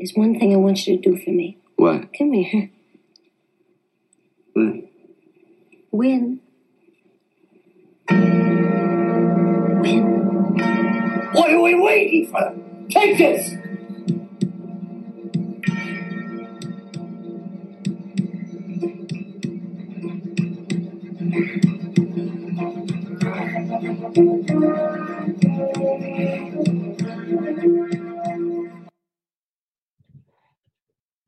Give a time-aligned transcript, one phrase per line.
[0.00, 1.58] There's one thing I want you to do for me.
[1.76, 2.14] What?
[2.16, 2.70] Come here.
[4.54, 4.76] What?
[5.90, 6.40] Win.
[8.08, 10.00] Win.
[11.32, 12.54] What are we waiting for?
[12.88, 13.56] Take this!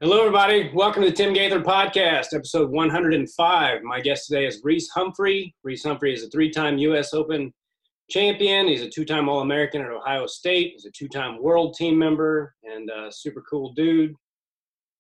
[0.02, 0.69] Hello, everybody.
[0.74, 3.83] Welcome to the Tim Gaither Podcast, episode 105.
[3.84, 5.55] My guest today is Reece Humphrey.
[5.62, 7.15] Reece Humphrey is a three time U.S.
[7.15, 7.55] Open
[8.11, 8.66] champion.
[8.66, 10.73] He's a two time All American at Ohio State.
[10.73, 14.12] He's a two time world team member and a super cool dude.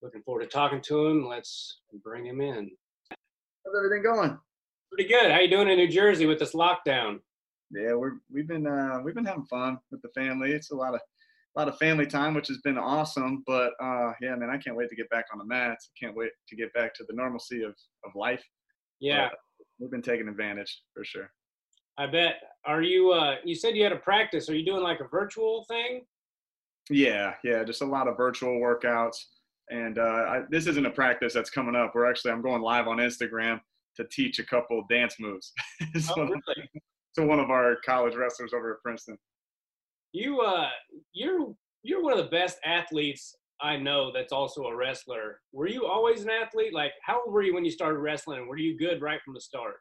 [0.02, 1.26] Looking forward to talking to him.
[1.26, 2.70] Let's bring him in.
[3.10, 4.38] How's everything going?
[4.92, 5.32] Pretty good.
[5.32, 7.18] How you doing in New Jersey with this lockdown?
[7.72, 10.52] Yeah, we're we've been uh, we've been having fun with the family.
[10.52, 11.00] It's a lot of
[11.54, 13.42] a lot of family time, which has been awesome.
[13.46, 15.90] But uh, yeah, man, I can't wait to get back on the mats.
[15.90, 18.42] I can't wait to get back to the normalcy of of life.
[19.00, 19.38] Yeah, But
[19.80, 21.30] we've been taking advantage for sure.
[21.98, 22.36] I bet.
[22.64, 24.48] Are you, uh, you said you had a practice.
[24.48, 26.02] Are you doing like a virtual thing?
[26.88, 29.16] Yeah, yeah, just a lot of virtual workouts.
[29.70, 31.92] And uh, I, this isn't a practice that's coming up.
[31.94, 33.60] We're actually I'm going live on Instagram
[33.96, 35.52] to teach a couple dance moves.
[36.00, 36.70] so, Oh, really?
[37.16, 39.18] to one of our college wrestlers over at Princeton.
[40.12, 40.68] You uh
[41.12, 45.40] you're you're one of the best athletes I know that's also a wrestler.
[45.52, 46.74] Were you always an athlete?
[46.74, 49.40] Like how old were you when you started wrestling were you good right from the
[49.40, 49.76] start?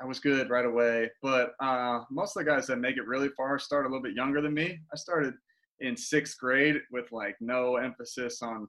[0.00, 1.10] I was good right away.
[1.22, 4.14] But uh, most of the guys that make it really far start a little bit
[4.14, 4.78] younger than me.
[4.92, 5.34] I started
[5.80, 8.68] in sixth grade with like no emphasis on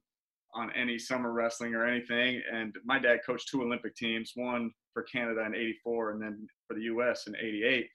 [0.54, 2.42] on any summer wrestling or anything.
[2.52, 6.74] And my dad coached two Olympic teams, one for Canada in '84 and then for
[6.74, 7.28] the U.S.
[7.28, 7.88] in '88.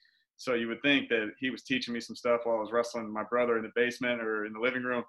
[0.42, 3.12] So you would think that he was teaching me some stuff while I was wrestling
[3.12, 5.04] my brother in the basement or in the living room.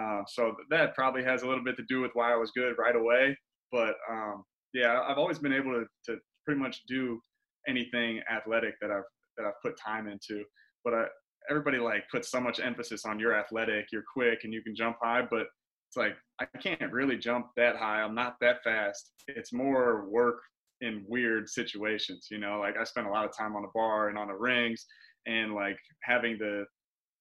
[0.00, 2.74] Uh, so that probably has a little bit to do with why I was good
[2.78, 3.36] right away.
[3.70, 7.20] But um, yeah, I've always been able to, to pretty much do
[7.68, 9.04] anything athletic that I've
[9.36, 10.42] that I've put time into.
[10.84, 11.04] But I,
[11.50, 14.96] everybody like puts so much emphasis on you're athletic, you're quick, and you can jump
[15.02, 15.20] high.
[15.20, 15.48] But
[15.90, 18.00] it's like I can't really jump that high.
[18.00, 19.10] I'm not that fast.
[19.26, 20.38] It's more work
[20.80, 22.60] in weird situations, you know.
[22.60, 24.86] Like I spent a lot of time on the bar and on the rings,
[25.26, 26.64] and like having the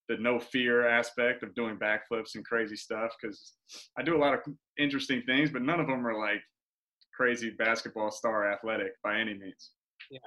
[0.09, 3.53] the no fear aspect of doing backflips and crazy stuff because
[3.97, 4.39] I do a lot of
[4.79, 6.41] interesting things, but none of them are like
[7.15, 9.71] crazy basketball star athletic by any means.
[10.09, 10.19] Yeah.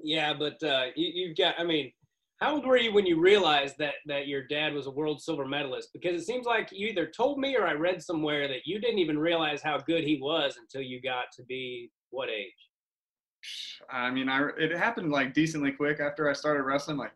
[0.00, 1.90] Yeah, but uh you, you've got I mean,
[2.40, 5.44] how old were you when you realized that that your dad was a world silver
[5.44, 5.88] medalist?
[5.92, 9.00] Because it seems like you either told me or I read somewhere that you didn't
[9.00, 12.52] even realize how good he was until you got to be what age?
[13.90, 16.96] I mean, I it happened like decently quick after I started wrestling.
[16.96, 17.12] Like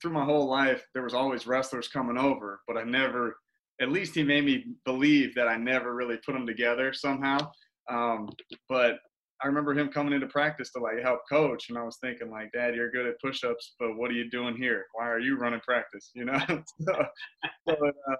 [0.00, 3.36] through my whole life, there was always wrestlers coming over, but I never.
[3.80, 7.38] At least he made me believe that I never really put them together somehow.
[7.88, 8.28] Um,
[8.68, 8.98] but
[9.40, 12.50] I remember him coming into practice to like help coach, and I was thinking like,
[12.52, 14.86] Dad, you're good at push-ups, but what are you doing here?
[14.94, 16.10] Why are you running practice?
[16.14, 16.38] You know.
[16.80, 16.92] so,
[17.68, 18.16] uh,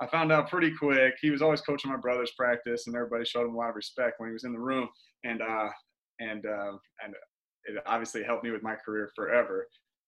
[0.00, 1.14] I found out pretty quick.
[1.20, 4.14] He was always coaching my brother's practice, and everybody showed him a lot of respect
[4.18, 4.88] when he was in the room.
[5.24, 5.68] And uh,
[6.20, 7.14] and uh, and
[7.64, 9.66] it obviously helped me with my career forever.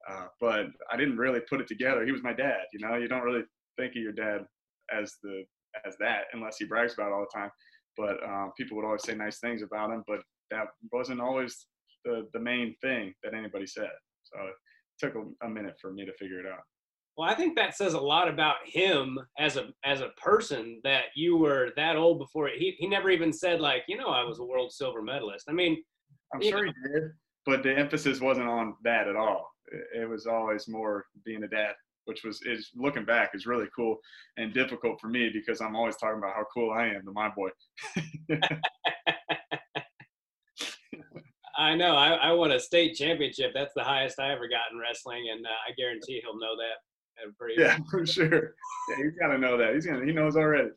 [0.08, 2.04] Uh, but I didn't really put it together.
[2.04, 2.62] He was my dad.
[2.72, 3.42] You know, you don't really
[3.78, 4.44] think of your dad
[4.92, 5.44] as the
[5.86, 7.50] as that unless he brags about it all the time.
[7.96, 10.20] But uh, people would always say nice things about him, but
[10.50, 11.66] that wasn't always
[12.04, 13.90] the the main thing that anybody said.
[14.24, 14.54] So it
[14.98, 16.62] took a, a minute for me to figure it out.
[17.18, 21.06] Well, I think that says a lot about him as a as a person that
[21.16, 24.38] you were that old before he he never even said like, you know, I was
[24.38, 25.46] a world silver medalist.
[25.48, 25.82] I mean,
[26.32, 27.10] I'm sure he did,
[27.44, 29.50] but the emphasis wasn't on that at all.
[29.72, 31.72] It, it was always more being a dad,
[32.04, 33.96] which was is looking back is really cool
[34.36, 37.30] and difficult for me because I'm always talking about how cool I am to my
[37.30, 37.48] boy.
[41.58, 43.50] I know I, I won a state championship.
[43.54, 46.76] That's the highest I ever got in wrestling, and uh, I guarantee he'll know that.
[47.38, 48.54] Pretty yeah, for sure.
[48.90, 49.74] Yeah, he's got to know that.
[49.74, 50.04] He's gonna.
[50.04, 50.70] He knows already.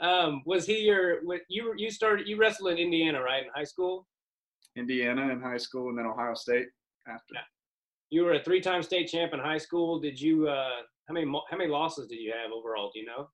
[0.00, 1.22] Um, was he your?
[1.24, 4.06] what- You you started you wrestled in Indiana, right, in high school?
[4.76, 6.66] Indiana in high school and then Ohio State
[7.06, 7.34] after.
[7.34, 7.40] Yeah.
[8.10, 10.00] You were a three-time state champ in high school.
[10.00, 10.48] Did you?
[10.48, 12.90] Uh, how many how many losses did you have overall?
[12.92, 13.28] Do you know?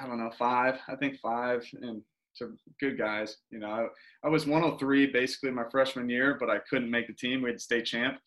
[0.00, 0.78] I don't know, five.
[0.88, 2.02] I think five, and
[2.36, 3.38] to good guys.
[3.50, 3.86] You know, I,
[4.26, 7.42] I was 103 basically my freshman year, but I couldn't make the team.
[7.42, 8.18] We had state champ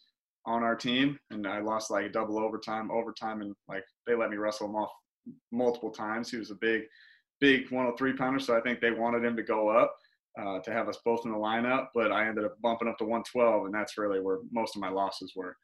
[0.45, 4.29] on our team, and I lost like a double overtime, overtime, and like they let
[4.29, 4.91] me wrestle him off
[5.51, 6.31] multiple times.
[6.31, 6.83] He was a big,
[7.39, 9.95] big 103 pounder, so I think they wanted him to go up.
[10.41, 13.03] Uh, to have us both in the lineup, but I ended up bumping up to
[13.03, 15.57] 112, and that's really where most of my losses were.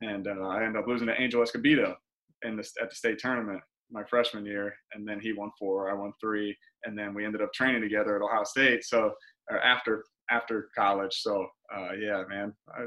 [0.00, 1.96] And uh, I ended up losing to Angel Escobedo
[2.42, 5.94] in the, at the state tournament my freshman year, and then he won four, I
[5.94, 8.84] won three, and then we ended up training together at Ohio State.
[8.84, 9.12] So
[9.50, 11.14] after after college.
[11.20, 12.84] So uh, yeah, man, I,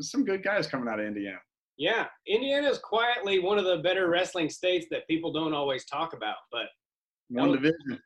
[0.00, 1.38] some good guys coming out of Indiana.
[1.78, 6.14] Yeah, Indiana is quietly one of the better wrestling states that people don't always talk
[6.14, 6.36] about.
[6.50, 6.66] But
[7.28, 8.00] one was, division.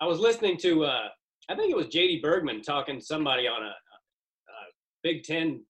[0.00, 1.08] I was listening to, uh,
[1.48, 2.20] I think it was J.D.
[2.20, 4.54] Bergman talking to somebody on a, a
[5.04, 5.64] Big Ten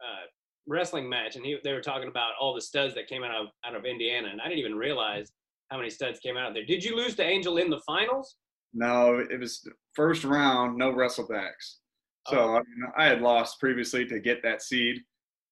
[0.00, 0.26] uh,
[0.68, 3.46] wrestling match, and he, they were talking about all the studs that came out of
[3.64, 5.32] out of Indiana, and I didn't even realize
[5.70, 6.64] how many studs came out of there.
[6.64, 8.36] Did you lose to Angel in the finals?
[8.72, 11.78] No, it was first round, no wrestlebacks.
[12.28, 12.54] So oh.
[12.56, 15.02] I, mean, I had lost previously to get that seed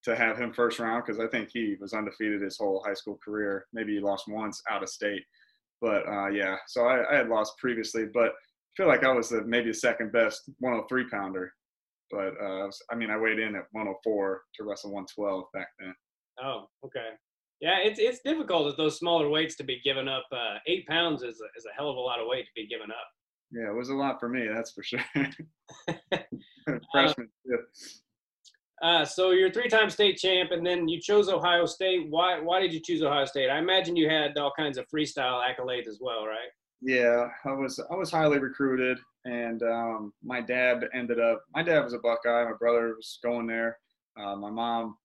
[0.05, 3.19] to have him first round because I think he was undefeated his whole high school
[3.25, 3.67] career.
[3.73, 5.23] Maybe he lost once out of state,
[5.81, 6.57] but uh, yeah.
[6.67, 9.75] So I, I, had lost previously, but I feel like I was the, maybe the
[9.75, 11.53] second best 103 pounder.
[12.11, 15.95] But uh, I, I mean, I weighed in at 104 to wrestle 112 back then.
[16.43, 17.11] Oh, okay.
[17.61, 20.27] Yeah, it's it's difficult at those smaller weights to be given up.
[20.31, 22.67] Uh, eight pounds is a, is a hell of a lot of weight to be
[22.67, 23.07] given up.
[23.51, 25.01] Yeah, it was a lot for me, that's for sure.
[26.93, 27.29] Freshman.
[27.53, 27.57] Uh,
[28.85, 32.11] uh, so you're three-time state champ, and then you chose Ohio State.
[32.11, 33.49] Why why did you choose Ohio State?
[33.49, 36.51] I imagine you had all kinds of freestyle accolades as well, right?
[36.83, 41.43] Yeah, I was I was highly recruited, and um, my dad ended up.
[41.55, 42.45] My dad was a Buckeye.
[42.45, 43.79] My brother was going there.
[44.21, 44.97] Uh, my mom,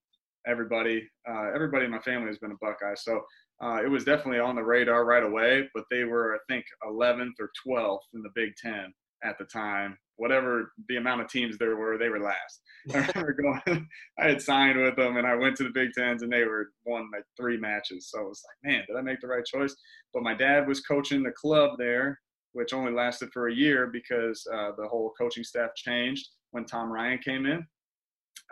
[0.45, 2.95] everybody, uh, everybody in my family has been a Buckeye.
[2.95, 3.21] So
[3.63, 7.33] uh, it was definitely on the radar right away, but they were, I think, 11th
[7.39, 8.93] or 12th in the Big Ten
[9.23, 9.97] at the time.
[10.17, 12.61] Whatever the amount of teams there were, they were last.
[12.93, 13.87] I remember going,
[14.19, 16.71] I had signed with them and I went to the Big Tens and they were
[16.85, 18.09] won like three matches.
[18.09, 19.75] So I was like, man, did I make the right choice?
[20.13, 22.19] But my dad was coaching the club there,
[22.53, 26.91] which only lasted for a year because uh, the whole coaching staff changed when Tom
[26.91, 27.65] Ryan came in.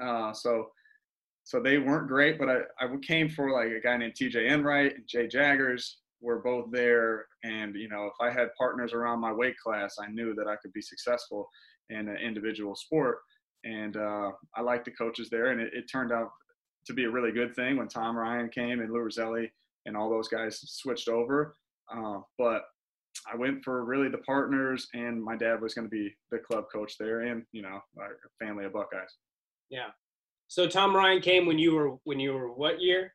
[0.02, 0.68] Uh, so
[1.44, 4.96] so they weren't great, but I, I came for like a guy named TJ Enright
[4.96, 7.25] and Jay Jaggers were both there.
[7.44, 10.56] And, you know, if I had partners around my weight class, I knew that I
[10.62, 11.48] could be successful
[11.90, 13.19] in an individual sport.
[13.64, 15.48] And uh, I liked the coaches there.
[15.48, 16.30] And it, it, turned out
[16.86, 19.50] to be a really good thing when Tom Ryan came and Lou Rosselli
[19.86, 21.56] and all those guys switched over.
[21.94, 22.64] Uh, but
[23.31, 26.66] I went for really the partners, and my dad was going to be the club
[26.72, 29.18] coach there, and you know, a family of Buckeyes.
[29.69, 29.88] Yeah,
[30.48, 33.14] so Tom Ryan came when you were when you were what year?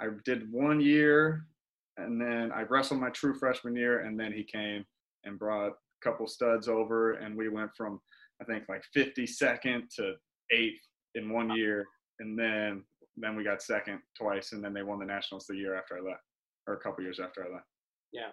[0.00, 1.44] I did one year,
[1.98, 4.84] and then I wrestled my true freshman year, and then he came
[5.24, 5.72] and brought a
[6.02, 8.00] couple studs over, and we went from
[8.40, 10.14] I think like 52nd to
[10.52, 10.80] eighth
[11.14, 11.84] in one year,
[12.20, 12.84] and then
[13.16, 16.00] then we got second twice, and then they won the nationals the year after I
[16.00, 16.22] left,
[16.66, 17.66] or a couple years after I left.
[18.12, 18.30] Yeah,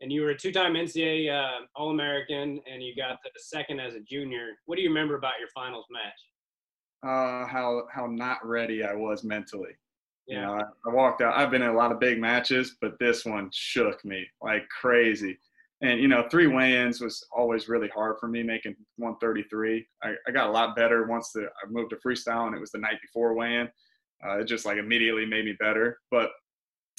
[0.00, 4.00] and you were a two-time NCAA uh, All-American, and you got the second as a
[4.00, 4.48] junior.
[4.64, 6.18] What do you remember about your finals match?
[7.04, 9.72] uh, how how not ready I was mentally.
[10.26, 10.36] Yeah.
[10.36, 11.36] You know, I, I, walked out.
[11.36, 15.38] I've been in a lot of big matches, but this one shook me like crazy.
[15.82, 18.42] And you know, three weigh-ins was always really hard for me.
[18.42, 22.56] Making 133, I, I got a lot better once the, I moved to freestyle, and
[22.56, 23.68] it was the night before weigh-in.
[24.24, 25.98] Uh, it just like immediately made me better.
[26.10, 26.30] But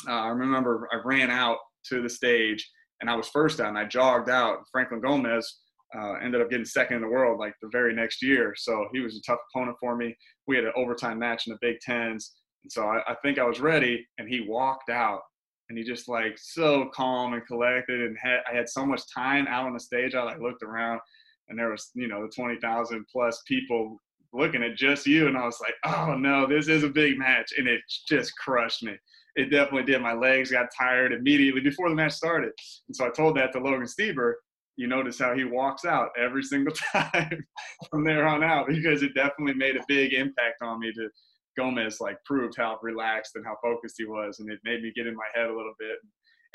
[0.07, 2.69] uh, I remember I ran out to the stage,
[3.01, 4.59] and I was first out, and I jogged out.
[4.71, 5.61] Franklin Gomez
[5.97, 8.53] uh, ended up getting second in the world like the very next year.
[8.57, 10.15] So he was a tough opponent for me.
[10.47, 12.33] We had an overtime match in the Big Tens.
[12.65, 15.21] And so I, I think I was ready, and he walked out
[15.69, 19.45] and he just like so calm and collected and had I had so much time
[19.47, 20.15] out on the stage.
[20.15, 20.99] I like looked around
[21.47, 24.01] and there was, you know, the 20,000 plus people
[24.33, 25.27] looking at just you.
[25.27, 27.53] And I was like, oh no, this is a big match.
[27.57, 28.95] And it just crushed me.
[29.35, 30.01] It definitely did.
[30.01, 32.51] My legs got tired immediately before the match started.
[32.87, 34.33] And so I told that to Logan Stieber
[34.77, 37.45] you notice how he walks out every single time
[37.89, 41.09] from there on out because it definitely made a big impact on me to
[41.57, 45.07] Gomez like proved how relaxed and how focused he was and it made me get
[45.07, 45.97] in my head a little bit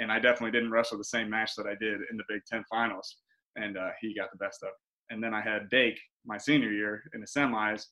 [0.00, 2.64] and I definitely didn't wrestle the same match that I did in the Big Ten
[2.70, 3.16] finals
[3.56, 5.14] and uh, he got the best of it.
[5.14, 7.84] And then I had Dake my senior year in the semis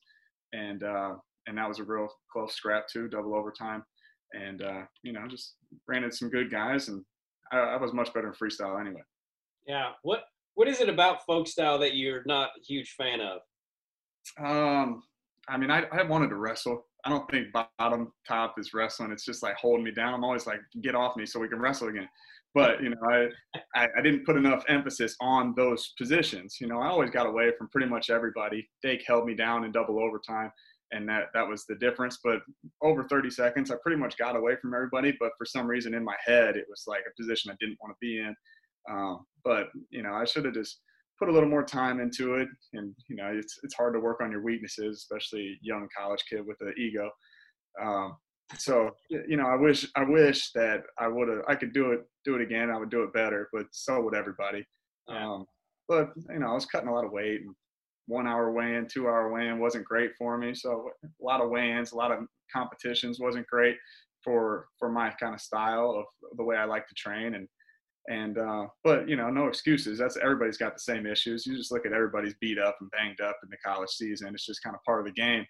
[0.53, 1.15] and uh,
[1.47, 3.83] and that was a real close scrap too, double overtime.
[4.33, 5.55] And uh, you know, just
[5.87, 7.03] ran into some good guys and
[7.51, 9.01] I, I was much better in freestyle anyway.
[9.67, 9.91] Yeah.
[10.03, 10.23] What
[10.55, 13.41] What is it about folk style that you're not a huge fan of?
[14.43, 15.03] Um,
[15.47, 16.85] I mean, I, I wanted to wrestle.
[17.05, 19.11] I don't think bottom top is wrestling.
[19.11, 20.13] It's just like holding me down.
[20.13, 22.09] I'm always like, get off me so we can wrestle again.
[22.55, 23.27] But you know, I,
[23.75, 26.57] I, I didn't put enough emphasis on those positions.
[26.59, 28.67] You know, I always got away from pretty much everybody.
[28.81, 30.51] Dake held me down in double overtime,
[30.91, 32.19] and that that was the difference.
[32.23, 32.39] But
[32.81, 35.15] over 30 seconds, I pretty much got away from everybody.
[35.19, 37.93] But for some reason in my head, it was like a position I didn't want
[37.93, 38.35] to be in.
[38.89, 40.81] Um, but you know, I should have just
[41.19, 42.47] put a little more time into it.
[42.73, 46.45] And you know, it's it's hard to work on your weaknesses, especially young college kid
[46.45, 47.09] with an ego.
[47.81, 48.17] Um,
[48.57, 52.01] so you know, I wish I wish that I would have I could do it
[52.25, 52.71] do it again.
[52.71, 54.65] I would do it better, but so would everybody.
[55.07, 55.33] Yeah.
[55.33, 55.45] Um,
[55.87, 57.41] but you know, I was cutting a lot of weight.
[57.41, 57.55] And
[58.07, 60.55] one hour weigh-in, two hour weigh-in wasn't great for me.
[60.55, 63.77] So a lot of weigh-ins, a lot of competitions wasn't great
[64.23, 67.35] for for my kind of style of the way I like to train.
[67.35, 67.47] And
[68.09, 69.99] and uh, but you know, no excuses.
[69.99, 71.45] That's everybody's got the same issues.
[71.45, 74.33] You just look at everybody's beat up and banged up in the college season.
[74.33, 75.45] It's just kind of part of the game.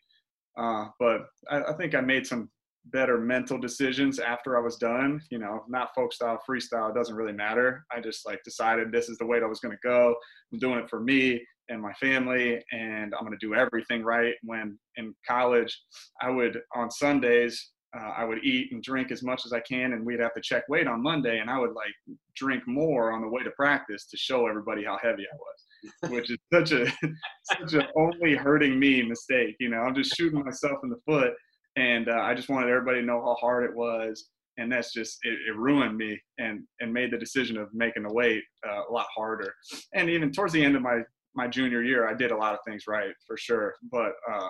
[0.58, 2.50] Uh, but I, I think I made some
[2.86, 5.22] better mental decisions after I was done.
[5.32, 7.86] You know, not folk style, freestyle, it doesn't really matter.
[7.96, 10.13] I just like decided this is the way that I was going to go.
[10.51, 14.34] I'm doing it for me and my family, and I'm going to do everything right.
[14.44, 15.80] When in college,
[16.22, 19.93] I would on Sundays, uh, I would eat and drink as much as I can,
[19.93, 21.93] and we'd have to check weight on Monday, and I would like
[22.36, 26.31] drink more on the way to practice to show everybody how heavy I was, which
[26.31, 26.86] is such a
[27.43, 29.55] such a only hurting me mistake.
[29.60, 31.34] You know, I'm just shooting myself in the foot
[31.79, 35.19] and uh, I just wanted everybody to know how hard it was, and that's just
[35.24, 38.91] it, it ruined me and and made the decision of making the weight uh, a
[38.91, 39.53] lot harder.
[39.93, 41.01] And even towards the end of my
[41.36, 44.50] my junior year, I did a lot of things right for sure, but uh,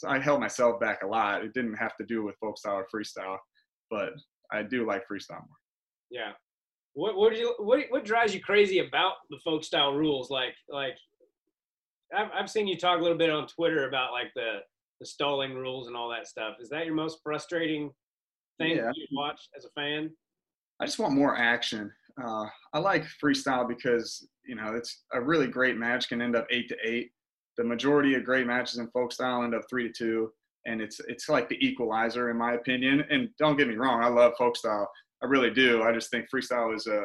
[0.00, 1.44] so I held myself back a lot.
[1.44, 3.36] It didn't have to do with folk style or freestyle,
[3.90, 4.14] but
[4.50, 5.58] I do like freestyle more.
[6.10, 6.32] Yeah.
[6.94, 10.30] What what do you what what drives you crazy about the folk style rules?
[10.30, 10.96] Like like
[12.16, 14.60] I've I've seen you talk a little bit on Twitter about like the
[15.00, 16.56] the stalling rules and all that stuff.
[16.60, 17.90] Is that your most frustrating
[18.58, 18.90] thing Yeah.
[18.94, 20.10] you watch as a fan?
[20.80, 21.92] I just want more action.
[22.22, 26.46] Uh, I like freestyle because you know it's a really great match can end up
[26.50, 27.10] eight to eight.
[27.60, 30.32] The majority of great matches in folk style end up three to two,
[30.64, 33.04] and it's it's like the equalizer in my opinion.
[33.10, 34.90] And don't get me wrong, I love folk style.
[35.22, 35.82] I really do.
[35.82, 37.02] I just think freestyle is a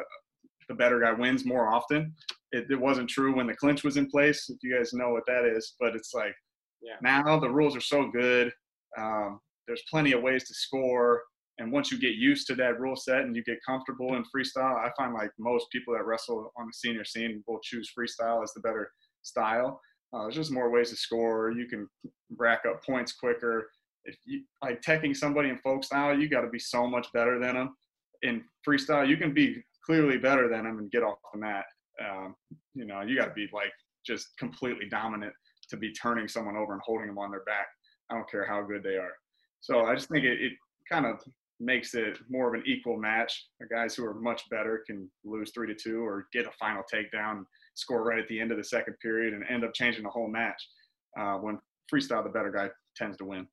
[0.70, 2.14] the better guy wins more often.
[2.52, 4.48] It, it wasn't true when the clinch was in place.
[4.48, 6.34] If you guys know what that is, but it's like
[6.80, 6.96] Yeah.
[7.02, 8.50] now the rules are so good.
[8.96, 11.22] Um, there's plenty of ways to score.
[11.58, 14.76] And once you get used to that rule set and you get comfortable in freestyle,
[14.76, 18.54] I find like most people that wrestle on the senior scene will choose freestyle as
[18.54, 19.82] the better style.
[20.12, 21.50] Uh, there's just more ways to score.
[21.50, 21.88] You can
[22.36, 23.70] rack up points quicker.
[24.04, 27.38] If you like teching somebody in folk style, you got to be so much better
[27.38, 27.76] than them.
[28.22, 31.64] In freestyle, you can be clearly better than them and get off the mat.
[32.00, 32.34] Um,
[32.74, 33.72] you know, you got to be like
[34.06, 35.32] just completely dominant
[35.70, 37.66] to be turning someone over and holding them on their back.
[38.10, 39.12] I don't care how good they are.
[39.60, 40.52] So I just think it, it
[40.88, 41.20] kind of
[41.58, 43.48] makes it more of an equal match.
[43.60, 46.82] The guys who are much better can lose three to two or get a final
[46.92, 47.44] takedown,
[47.76, 50.28] score right at the end of the second period, and end up changing the whole
[50.28, 50.62] match.
[51.18, 51.58] Uh, when
[51.92, 53.46] freestyle, the better guy tends to win.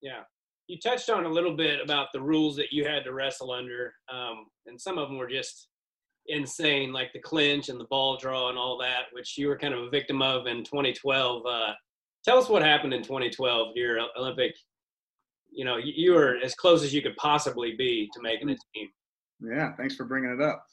[0.00, 0.20] Yeah.
[0.68, 3.92] You touched on a little bit about the rules that you had to wrestle under,
[4.12, 5.68] um, and some of them were just
[6.28, 9.74] insane, like the clinch and the ball draw and all that, which you were kind
[9.74, 11.44] of a victim of in 2012.
[11.44, 11.72] Uh,
[12.24, 14.54] tell us what happened in 2012, your Olympic.
[15.50, 18.56] You know, you, you were as close as you could possibly be to making a
[18.74, 18.88] team.
[19.40, 20.64] Yeah, thanks for bringing it up.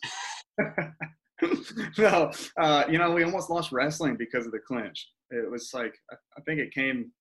[1.98, 5.10] no, uh, you know, we almost lost wrestling because of the clinch.
[5.32, 7.12] It was like, I think it came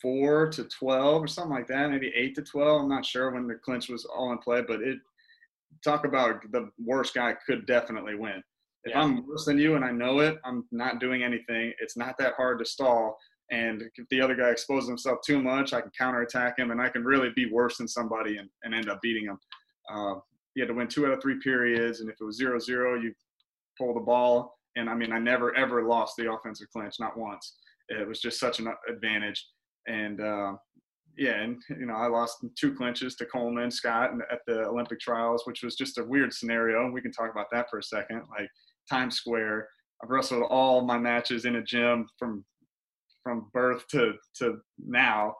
[0.00, 2.82] 04 to 12 or something like that, maybe 8 to 12.
[2.82, 4.98] I'm not sure when the clinch was all in play, but it,
[5.82, 8.42] talk about the worst guy could definitely win.
[8.84, 9.02] If Yeah.
[9.02, 11.72] I'm worse than you and I know it, I'm not doing anything.
[11.80, 13.18] It's not that hard to stall.
[13.50, 16.88] And if the other guy exposes himself too much, I can counterattack him and I
[16.88, 19.38] can really be worse than somebody and, and end up beating him.
[19.92, 20.14] Uh,
[20.54, 22.00] you had to win two out of three periods.
[22.00, 23.12] And if it was zero zero, you
[23.78, 24.56] pull the ball.
[24.76, 27.54] And I mean, I never, ever lost the offensive clinch, not once.
[27.88, 29.46] It was just such an advantage.
[29.86, 30.54] And uh,
[31.16, 35.42] yeah, and you know, I lost two clinches to Coleman Scott at the Olympic trials,
[35.44, 36.90] which was just a weird scenario.
[36.90, 38.22] We can talk about that for a second.
[38.30, 38.48] Like
[38.90, 39.68] Times Square,
[40.02, 42.44] I've wrestled all my matches in a gym from
[43.22, 45.34] from birth to to now,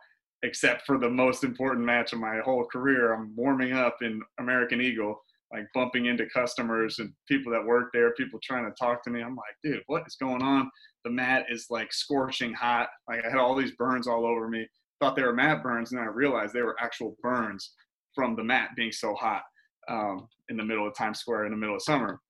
[0.45, 3.15] except for the most important match of my whole career.
[3.15, 5.17] I'm warming up in American Eagle,
[5.51, 9.23] like bumping into customers and people that work there, people trying to talk to me.
[9.23, 10.71] I'm like, dude, what is going on?
[11.05, 12.89] The mat is like scorching hot.
[13.09, 14.69] Like I had all these burns all over me.
[15.01, 17.73] Thought they were mat burns, and I realized they were actual burns
[18.15, 19.43] from the mat being so hot
[19.89, 22.21] um, in the middle of Times Square in the middle of summer.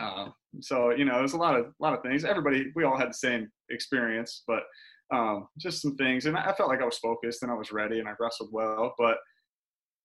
[0.00, 0.28] Uh,
[0.60, 2.24] so you know, there's a lot of a lot of things.
[2.24, 4.64] Everybody, we all had the same experience, but
[5.12, 6.26] um, just some things.
[6.26, 8.94] And I felt like I was focused and I was ready and I wrestled well.
[8.98, 9.18] But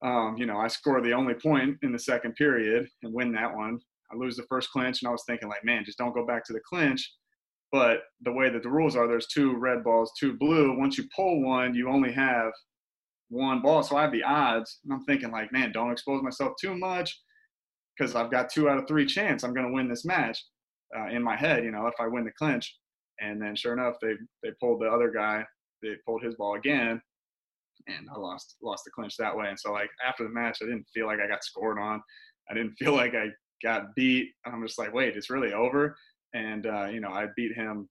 [0.02, 3.54] um, you know, I scored the only point in the second period and win that
[3.54, 3.80] one.
[4.12, 6.44] I lose the first clinch, and I was thinking like, man, just don't go back
[6.46, 7.14] to the clinch.
[7.72, 10.78] But the way that the rules are, there's two red balls, two blue.
[10.78, 12.52] Once you pull one, you only have
[13.30, 13.84] one ball.
[13.84, 17.16] So I have the odds, and I'm thinking like, man, don't expose myself too much
[17.98, 20.44] because I've got two out of three chance I'm going to win this match
[20.98, 21.64] uh, in my head.
[21.64, 22.76] You know, if I win the clinch,
[23.22, 25.44] and then sure enough, they they pulled the other guy.
[25.82, 27.02] They pulled his ball again,
[27.88, 29.50] and I lost lost the clinch that way.
[29.50, 32.02] And so like after the match, I didn't feel like I got scored on.
[32.50, 33.28] I didn't feel like I
[33.64, 34.30] got beat.
[34.46, 35.96] I'm just like, wait, it's really over.
[36.34, 37.88] And uh, you know, I beat him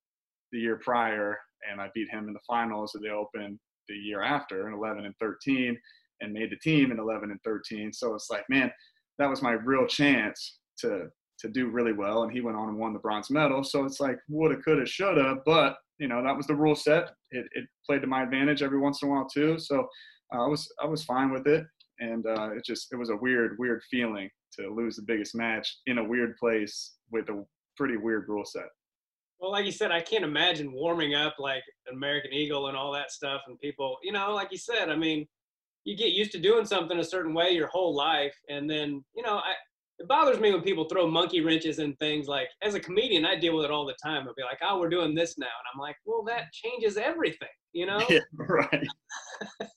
[0.53, 1.39] the year prior,
[1.71, 3.59] and I beat him in the finals of the Open
[3.89, 5.77] the year after in 11 and 13,
[6.21, 7.93] and made the team in 11 and 13.
[7.93, 8.71] So it's like, man,
[9.19, 11.09] that was my real chance to
[11.41, 12.23] to do really well.
[12.23, 13.63] And he went on and won the bronze medal.
[13.65, 15.37] So it's like woulda, coulda, shoulda.
[15.45, 17.11] But you know that was the rule set.
[17.31, 19.59] It, it played to my advantage every once in a while too.
[19.59, 19.87] So
[20.35, 21.65] uh, I was I was fine with it.
[22.01, 25.79] And uh, it just it was a weird weird feeling to lose the biggest match
[25.87, 27.45] in a weird place with a
[27.77, 28.69] pretty weird rule set.
[29.41, 33.13] Well, like you said, I can't imagine warming up like American Eagle and all that
[33.13, 35.27] stuff, and people, you know, like you said, I mean,
[35.85, 39.23] you get used to doing something a certain way your whole life, and then, you
[39.23, 39.55] know, I,
[39.99, 43.35] it bothers me when people throw monkey wrenches and things like as a comedian i
[43.37, 44.27] deal with it all the time.
[44.27, 45.47] I'll be like oh we're doing this now.
[45.47, 48.01] And i'm like well that changes everything you know?
[48.09, 48.87] Yeah, right.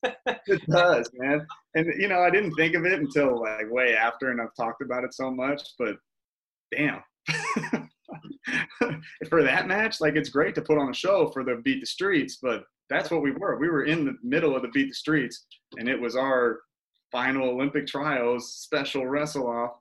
[0.48, 1.46] It does man.
[1.76, 4.82] And you know i didn't think of it until like way after and i've talked
[4.82, 5.96] about it so much but
[6.76, 7.02] damn.
[9.30, 11.86] For that match like it's great to put on a show for the beat the
[11.86, 13.58] streets but that's what we were.
[13.58, 15.46] We were in the middle of the beat the streets
[15.78, 16.60] and it was our
[17.12, 19.72] final olympic trials special wrestle off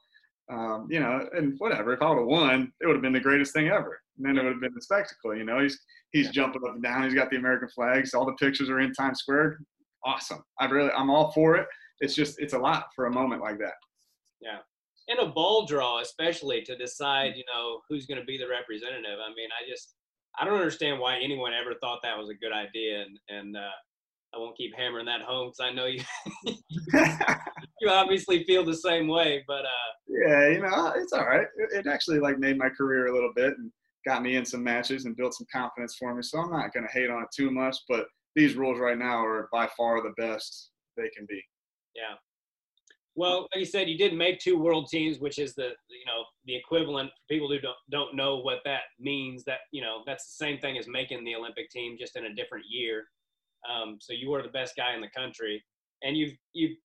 [0.50, 1.92] um, you know, and whatever.
[1.92, 4.00] If I would have won, it would have been the greatest thing ever.
[4.16, 5.37] And then it would have been the spectacle.
[5.37, 5.78] You know, he's
[6.12, 6.33] he's yeah.
[6.33, 7.04] jumping up and down.
[7.04, 8.14] He's got the American flags.
[8.14, 9.61] All the pictures are in Times Square.
[10.04, 10.42] Awesome.
[10.59, 11.66] I really, I'm all for it.
[12.00, 13.75] It's just, it's a lot for a moment like that.
[14.40, 14.59] Yeah.
[15.09, 19.19] And a ball draw, especially to decide, you know, who's going to be the representative.
[19.23, 19.95] I mean, I just,
[20.38, 23.02] I don't understand why anyone ever thought that was a good idea.
[23.02, 23.71] And, and uh,
[24.35, 26.02] I won't keep hammering that home because I know you
[27.80, 29.45] you obviously feel the same way.
[29.47, 29.89] But uh,
[30.21, 31.47] yeah, you know, it's all right.
[31.73, 33.71] It, actually like made my career a little bit and
[34.07, 36.23] got me in some matches and built some confidence for me.
[36.23, 37.77] So I'm not gonna hate on it too much.
[37.89, 41.43] But these rules right now are by far the best they can be.
[41.95, 42.17] Yeah.
[43.17, 46.25] Well, like you said, you did make two world teams, which is the you know
[46.45, 49.45] the equivalent for people who don't don't know what that means.
[49.45, 52.35] That you know that's the same thing as making the Olympic team, just in a
[52.35, 53.04] different year.
[53.69, 55.63] Um, so you were the best guy in the country,
[56.02, 56.76] and you've you've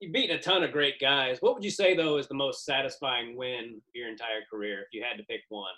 [0.00, 1.38] you've beaten a ton of great guys.
[1.40, 4.88] What would you say though is the most satisfying win of your entire career, if
[4.92, 5.72] you had to pick one?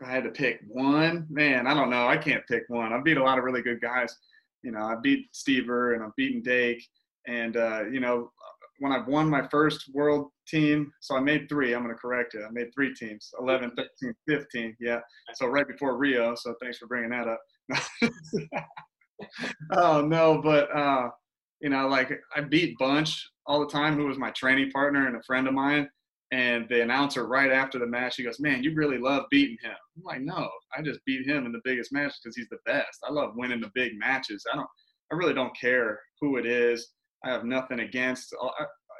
[0.00, 2.06] If I had to pick one, man, I don't know.
[2.06, 2.92] I can't pick one.
[2.92, 4.16] I've beat a lot of really good guys.
[4.62, 6.84] You know, I beat Stieber and I've beaten Dake,
[7.26, 8.30] and uh, you know,
[8.78, 11.72] when I've won my first world team, so I made three.
[11.72, 12.42] I'm going to correct it.
[12.46, 14.76] I made three teams 11, 13, 15.
[14.80, 14.98] Yeah.
[15.34, 16.34] So right before Rio.
[16.34, 17.40] So thanks for bringing that up.
[19.72, 21.10] oh no, but uh,
[21.62, 25.16] you know, like I beat Bunch all the time, who was my training partner and
[25.16, 25.88] a friend of mine.
[26.32, 29.76] And the announcer right after the match, he goes, "Man, you really love beating him."
[29.96, 32.98] I'm like, "No, I just beat him in the biggest match because he's the best.
[33.06, 34.44] I love winning the big matches.
[34.50, 34.68] I don't,
[35.12, 36.88] I really don't care who it is.
[37.24, 38.34] I have nothing against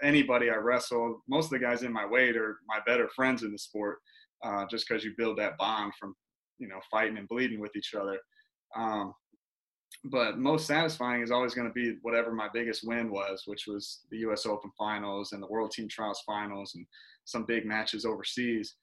[0.03, 1.23] anybody I wrestle.
[1.27, 3.99] Most of the guys in my weight are my better friends in the sport,
[4.45, 6.15] uh, just because you build that bond from,
[6.59, 8.19] you know, fighting and bleeding with each other.
[8.77, 9.15] Um,
[10.05, 14.01] but most satisfying is always going to be whatever my biggest win was, which was
[14.11, 14.47] the U.S.
[14.47, 16.87] Open finals and the World Team Trials finals and
[17.25, 18.75] some big matches overseas.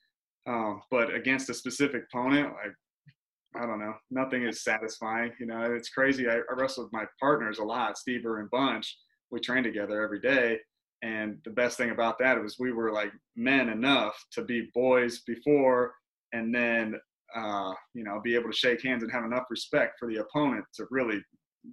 [0.48, 5.34] Um, but against a specific opponent, I, I don't know, nothing is satisfying.
[5.40, 6.30] You know, it's crazy.
[6.30, 8.98] I, I wrestle with my partners a lot, Stieber and Bunch.
[9.30, 10.60] We train together every day.
[11.02, 15.22] And the best thing about that was we were like men enough to be boys
[15.28, 15.94] before
[16.34, 16.96] and then
[17.36, 20.66] uh, you know, be able to shake hands and have enough respect for the opponent
[20.76, 21.20] to really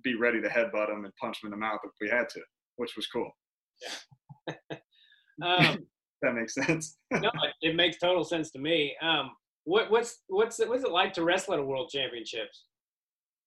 [0.03, 2.41] be ready to headbutt them and punch them in the mouth if we had to,
[2.77, 3.31] which was cool.
[4.49, 4.55] Yeah.
[5.43, 5.79] um,
[6.23, 6.99] that makes sense.
[7.11, 7.31] no,
[7.63, 8.95] it makes total sense to me.
[9.03, 9.31] Um,
[9.65, 12.65] what, what's what's it, what's it like to wrestle at a world championships?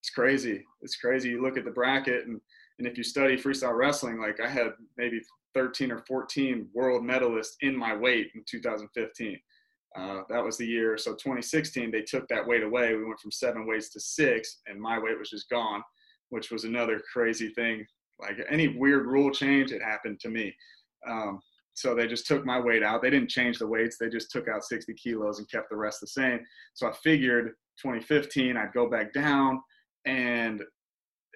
[0.01, 0.65] It's crazy.
[0.81, 1.29] It's crazy.
[1.29, 2.39] You look at the bracket, and
[2.77, 5.21] and if you study freestyle wrestling, like I had maybe
[5.53, 9.39] 13 or 14 world medalists in my weight in 2015.
[9.97, 10.97] Uh, that was the year.
[10.97, 12.95] So 2016, they took that weight away.
[12.95, 15.83] We went from seven weights to six, and my weight was just gone,
[16.29, 17.85] which was another crazy thing.
[18.19, 20.53] Like any weird rule change, it happened to me.
[21.07, 21.39] Um,
[21.73, 23.01] so they just took my weight out.
[23.01, 23.97] They didn't change the weights.
[23.97, 26.41] They just took out 60 kilos and kept the rest the same.
[26.73, 29.61] So I figured 2015, I'd go back down
[30.05, 30.61] and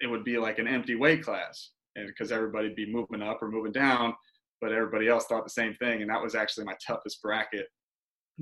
[0.00, 3.72] it would be like an empty weight class because everybody'd be moving up or moving
[3.72, 4.12] down,
[4.60, 6.02] but everybody else thought the same thing.
[6.02, 7.66] And that was actually my toughest bracket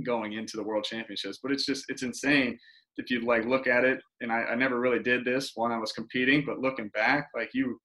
[0.05, 1.39] going into the world championships.
[1.43, 2.59] But it's just it's insane
[2.97, 4.01] if you like look at it.
[4.21, 7.51] And I, I never really did this when I was competing, but looking back, like
[7.55, 7.79] you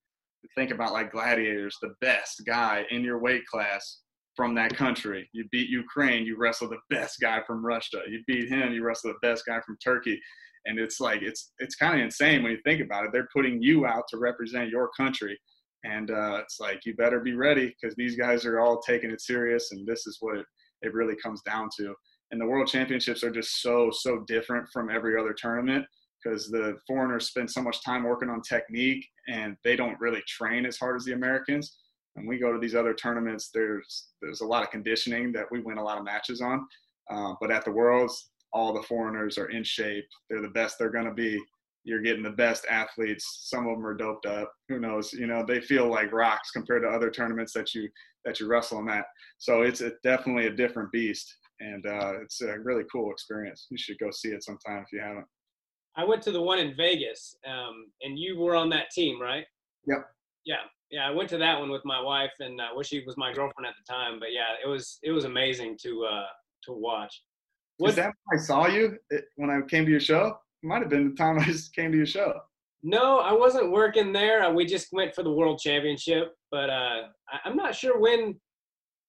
[0.55, 3.99] think about like gladiators, the best guy in your weight class
[4.35, 5.27] from that country.
[5.33, 8.01] You beat Ukraine, you wrestle the best guy from Russia.
[8.07, 10.19] You beat him, you wrestle the best guy from Turkey.
[10.67, 13.11] and it's like it's it's kind of insane when you think about it.
[13.11, 15.37] They're putting you out to represent your country,
[15.83, 19.21] and uh, it's like you better be ready because these guys are all taking it
[19.21, 20.45] serious, and this is what it,
[20.81, 21.93] it really comes down to.
[22.31, 25.85] And the World Championships are just so so different from every other tournament
[26.23, 30.65] because the foreigners spend so much time working on technique and they don't really train
[30.65, 31.77] as hard as the Americans.
[32.15, 35.61] And we go to these other tournaments, there's there's a lot of conditioning that we
[35.61, 36.65] win a lot of matches on.
[37.09, 40.05] Uh, but at the Worlds, all the foreigners are in shape.
[40.29, 41.39] They're the best they're going to be.
[41.87, 43.45] You're getting the best athletes.
[43.49, 44.51] Some of them are doped up.
[44.67, 45.13] Who knows?
[45.13, 47.87] You know, they feel like rocks compared to other tournaments that you
[48.25, 49.05] that you wrestle them at.
[49.37, 53.67] So it's a, definitely a different beast, and uh, it's a really cool experience.
[53.69, 55.23] You should go see it sometime if you haven't.
[55.95, 59.45] I went to the one in Vegas, um, and you were on that team, right?
[59.87, 60.05] Yep.
[60.45, 60.55] Yeah,
[60.91, 61.07] yeah.
[61.07, 63.65] I went to that one with my wife, and uh, well, she was my girlfriend
[63.65, 64.19] at the time.
[64.19, 66.25] But yeah, it was it was amazing to uh,
[66.63, 67.23] to watch.
[67.79, 68.97] Was that when I saw you
[69.37, 70.37] when I came to your show?
[70.67, 72.41] Might have been the time I just came to your show.
[72.83, 74.43] No, I wasn't working there.
[74.43, 78.35] Uh, we just went for the world championship, but uh, I, I'm not sure when.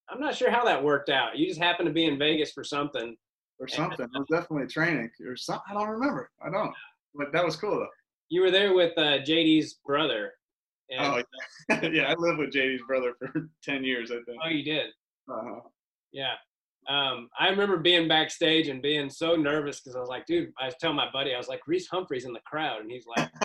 [0.09, 1.37] I'm not sure how that worked out.
[1.37, 3.15] You just happened to be in Vegas for something
[3.59, 4.07] or something.
[4.07, 5.65] It was definitely training or something.
[5.69, 6.31] I don't remember.
[6.41, 6.73] I don't.
[7.15, 7.89] But that was cool though.
[8.31, 10.33] You were there with uh, JD's brother.
[10.91, 11.23] And, oh
[11.69, 11.89] yeah.
[11.93, 14.11] yeah, I lived with JD's brother for ten years.
[14.11, 14.41] I think.
[14.43, 14.87] Oh, you did.
[15.29, 15.61] Uh-huh.
[16.13, 16.35] Yeah.
[16.89, 20.67] Um, I remember being backstage and being so nervous because I was like, dude, I
[20.67, 23.29] was telling my buddy, I was like, Reece Humphrey's in the crowd, and he's like.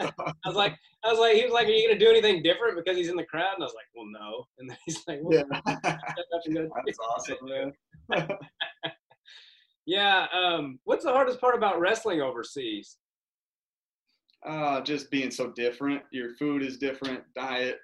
[0.00, 0.12] I
[0.46, 2.96] was like, I was like, he was like, "Are you gonna do anything different because
[2.96, 5.44] he's in the crowd?" And I was like, "Well, no." And then he's like, well,
[5.50, 5.60] "Yeah,
[6.86, 7.72] that's awesome, man."
[9.86, 10.26] yeah.
[10.32, 12.98] Um, what's the hardest part about wrestling overseas?
[14.46, 16.02] Uh, just being so different.
[16.12, 17.78] Your food is different, diet.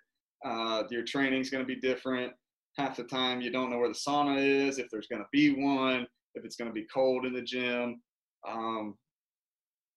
[0.45, 2.33] Uh, your training's gonna be different.
[2.77, 6.07] Half the time, you don't know where the sauna is, if there's gonna be one,
[6.35, 8.01] if it's gonna be cold in the gym.
[8.47, 8.97] Um,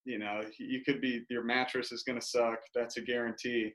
[0.08, 2.60] you know, you could be your mattress is going to suck.
[2.74, 3.72] That's a guarantee.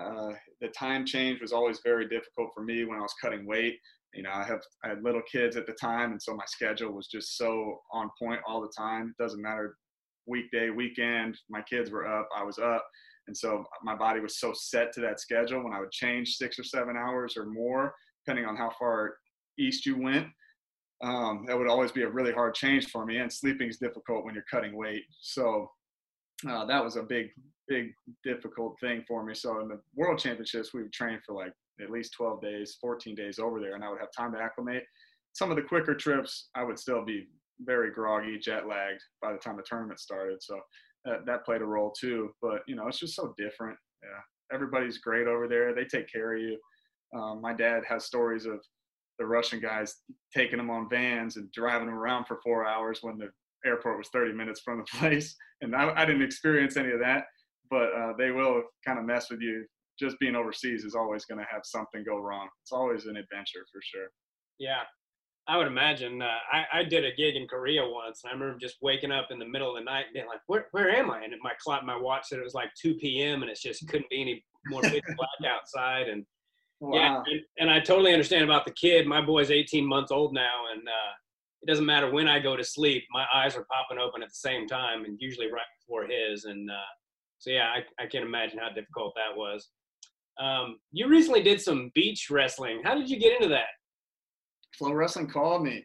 [0.00, 0.30] Uh,
[0.62, 3.78] the time change was always very difficult for me when I was cutting weight.
[4.14, 6.92] You know, I have I had little kids at the time, and so my schedule
[6.92, 9.14] was just so on point all the time.
[9.18, 9.76] It doesn't matter
[10.26, 11.36] weekday, weekend.
[11.50, 12.86] My kids were up, I was up,
[13.26, 15.62] and so my body was so set to that schedule.
[15.62, 17.94] When I would change six or seven hours or more,
[18.28, 19.14] depending on how far
[19.58, 20.26] east you went,
[21.02, 23.16] um, that would always be a really hard change for me.
[23.18, 25.04] And sleeping is difficult when you're cutting weight.
[25.20, 25.70] So
[26.46, 27.28] uh, that was a big,
[27.68, 27.92] big,
[28.24, 29.34] difficult thing for me.
[29.34, 33.14] So in the world championships, we would train for like at least 12 days, 14
[33.14, 34.82] days over there, and I would have time to acclimate.
[35.32, 37.28] Some of the quicker trips, I would still be
[37.60, 40.42] very groggy, jet lagged by the time the tournament started.
[40.42, 40.60] So
[41.06, 42.30] that, that played a role too.
[42.42, 43.78] But you know, it's just so different.
[44.02, 45.74] Yeah, everybody's great over there.
[45.74, 46.58] They take care of you.
[47.14, 48.60] Um, my dad has stories of
[49.18, 49.96] the Russian guys
[50.34, 53.28] taking them on vans and driving them around for four hours when the
[53.66, 55.34] airport was 30 minutes from the place.
[55.60, 57.24] And I, I didn't experience any of that,
[57.70, 59.64] but uh, they will kind of mess with you.
[59.98, 62.48] Just being overseas is always going to have something go wrong.
[62.62, 64.06] It's always an adventure for sure.
[64.60, 64.82] Yeah,
[65.48, 66.22] I would imagine.
[66.22, 69.28] Uh, I, I did a gig in Korea once, and I remember just waking up
[69.30, 71.52] in the middle of the night and being like, "Where, where am I?" And my
[71.60, 73.42] clock, my watch said it was like 2 p.m.
[73.42, 76.08] and it's just couldn't be any more pitch black outside.
[76.08, 76.24] And
[76.80, 76.94] Wow.
[76.94, 79.06] Yeah, and, and, I totally understand about the kid.
[79.06, 81.12] My boy's 18 months old now, and uh,
[81.62, 83.04] it doesn't matter when I go to sleep.
[83.10, 86.44] My eyes are popping open at the same time, and usually right before his.
[86.44, 86.90] And uh,
[87.38, 89.68] so, yeah, I, I can imagine how difficult that was.
[90.40, 92.80] Um, you recently did some beach wrestling.
[92.84, 93.66] How did you get into that?
[94.76, 95.84] Flow Wrestling called me,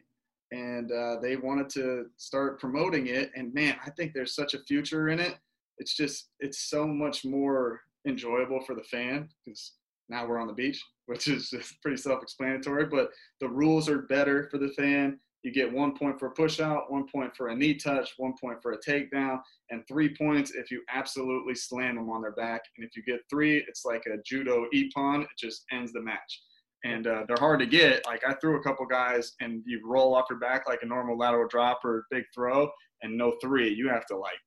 [0.52, 3.32] and uh, they wanted to start promoting it.
[3.34, 5.34] And man, I think there's such a future in it.
[5.78, 9.72] It's just, it's so much more enjoyable for the fan because
[10.08, 12.86] now we're on the beach, which is pretty self-explanatory.
[12.86, 15.18] But the rules are better for the fan.
[15.42, 18.32] You get one point for a push out, one point for a knee touch, one
[18.40, 19.40] point for a takedown,
[19.70, 22.62] and three points if you absolutely slam them on their back.
[22.76, 25.22] And if you get three, it's like a judo ippon.
[25.22, 26.42] It just ends the match.
[26.84, 28.06] And uh, they're hard to get.
[28.06, 31.18] Like I threw a couple guys, and you roll off your back like a normal
[31.18, 32.70] lateral drop or big throw,
[33.02, 33.72] and no three.
[33.72, 34.38] You have to like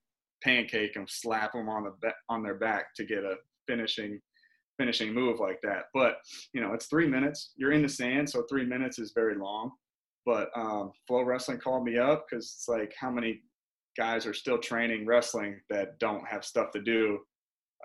[0.43, 3.35] pancake them, slap them on the on their back to get a
[3.67, 4.19] finishing
[4.77, 5.85] finishing move like that.
[5.93, 6.17] But
[6.53, 7.53] you know, it's three minutes.
[7.55, 9.71] You're in the sand, so three minutes is very long.
[10.25, 13.41] But um, Flow Wrestling called me up because it's like how many
[13.97, 17.19] guys are still training wrestling that don't have stuff to do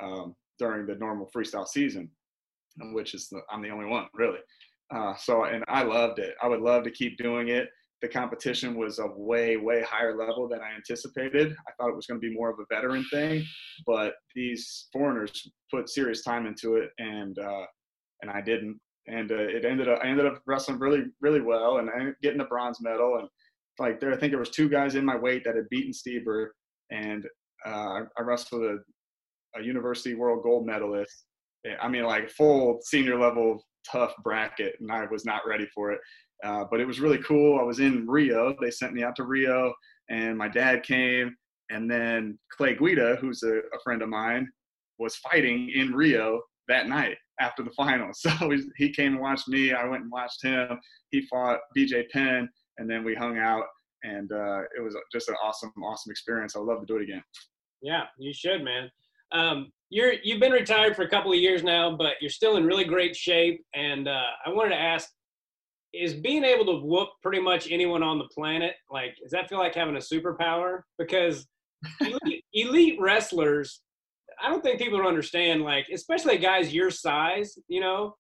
[0.02, 2.10] um, during the normal freestyle season,
[2.92, 4.40] which is the, I'm the only one really.
[4.94, 6.34] Uh, so and I loved it.
[6.42, 7.68] I would love to keep doing it
[8.02, 11.54] the competition was a way, way higher level than I anticipated.
[11.68, 13.44] I thought it was going to be more of a veteran thing,
[13.86, 17.64] but these foreigners put serious time into it, and uh,
[18.20, 18.78] and I didn't.
[19.06, 22.44] And uh, it ended up, I ended up wrestling really, really well, and getting a
[22.44, 23.18] bronze medal.
[23.18, 23.28] And
[23.78, 24.12] like there.
[24.12, 26.48] I think there was two guys in my weight that had beaten Stieber,
[26.90, 27.24] and
[27.66, 31.24] uh, I wrestled a, a university world gold medalist.
[31.80, 36.00] I mean, like full senior level tough bracket, and I was not ready for it.
[36.44, 37.58] Uh, but it was really cool.
[37.58, 38.54] I was in Rio.
[38.60, 39.72] They sent me out to Rio,
[40.10, 41.34] and my dad came,
[41.70, 44.48] and then Clay Guida, who's a, a friend of mine,
[44.98, 48.10] was fighting in Rio that night after the final.
[48.14, 48.30] So
[48.76, 49.72] he came and watched me.
[49.72, 50.78] I went and watched him.
[51.10, 53.64] He fought BJ Penn, and then we hung out,
[54.02, 56.56] and uh, it was just an awesome, awesome experience.
[56.56, 57.22] I'd love to do it again.
[57.82, 58.90] Yeah, you should, man.
[59.32, 62.64] Um, you're you've been retired for a couple of years now, but you're still in
[62.64, 63.62] really great shape.
[63.74, 65.08] And uh, I wanted to ask:
[65.94, 69.14] Is being able to whoop pretty much anyone on the planet like?
[69.22, 70.82] Does that feel like having a superpower?
[70.98, 71.46] Because
[72.00, 73.82] elite, elite wrestlers
[74.42, 78.16] I don't think people understand, like, especially guys your size, you know,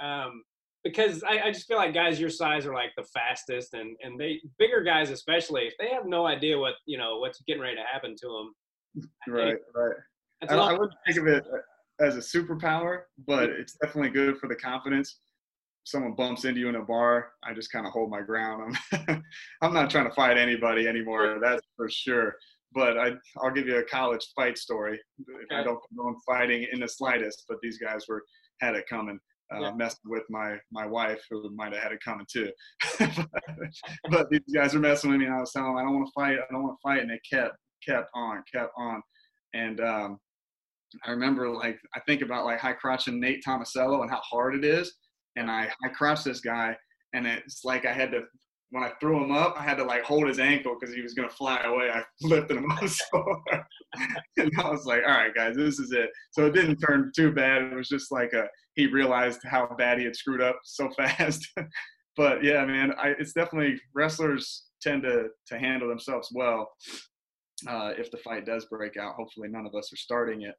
[0.00, 0.42] um,
[0.84, 4.18] because I, I, just feel like guys your size are like the fastest, and and
[4.18, 7.76] they bigger guys especially if they have no idea what you know what's getting ready
[7.76, 9.04] to happen to them.
[9.28, 9.96] Right, right.
[10.48, 11.44] I, I wouldn't think of it
[12.00, 15.18] as a superpower, but it's definitely good for the confidence.
[15.84, 18.76] Someone bumps into you in a bar, I just kind of hold my ground.
[18.92, 19.22] I'm,
[19.62, 21.38] I'm not trying to fight anybody anymore.
[21.42, 22.36] That's for sure
[22.72, 25.00] but I, I'll give you a college fight story.
[25.20, 25.54] Okay.
[25.54, 28.22] I don't condone fighting in the slightest, but these guys were
[28.60, 29.18] had it coming.
[29.54, 29.72] Uh, yeah.
[29.72, 32.50] Messing with my my wife, who might have had it coming too.
[32.98, 33.28] but,
[34.10, 36.06] but, these guys were messing with me, and I was telling them I don't want
[36.06, 39.00] to fight, I don't want to fight, and they kept kept on, kept on,
[39.54, 40.18] and um,
[41.06, 44.66] I remember like I think about like high crotching Nate Tomasello and how hard it
[44.66, 44.94] is,
[45.38, 46.76] and I high crotched this guy,
[47.14, 48.22] and it's like I had to
[48.70, 51.14] when I threw him up, I had to like hold his ankle because he was
[51.14, 51.90] gonna fly away.
[51.90, 53.42] I lifted him up so
[54.36, 56.10] and I was like, all right, guys, this is it.
[56.32, 57.62] So it didn't turn too bad.
[57.62, 61.46] It was just like a he realized how bad he had screwed up so fast.
[62.16, 66.68] but yeah, man, I, it's definitely wrestlers tend to to handle themselves well.
[67.66, 70.54] Uh, if the fight does break out, hopefully none of us are starting it.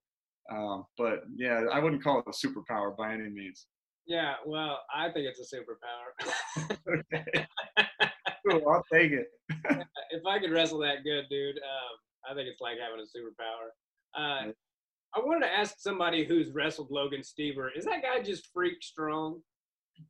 [0.51, 3.67] Um, but yeah, I wouldn't call it a superpower by any means.
[4.09, 6.73] Yeah, well, I think it's a superpower.
[7.13, 7.45] okay.
[8.49, 9.27] cool, I'll take it.
[10.09, 13.69] if I could wrestle that good, dude, um, I think it's like having a superpower.
[14.17, 14.51] Uh,
[15.15, 19.41] I wanted to ask somebody who's wrestled Logan Stieber, is that guy just freak strong?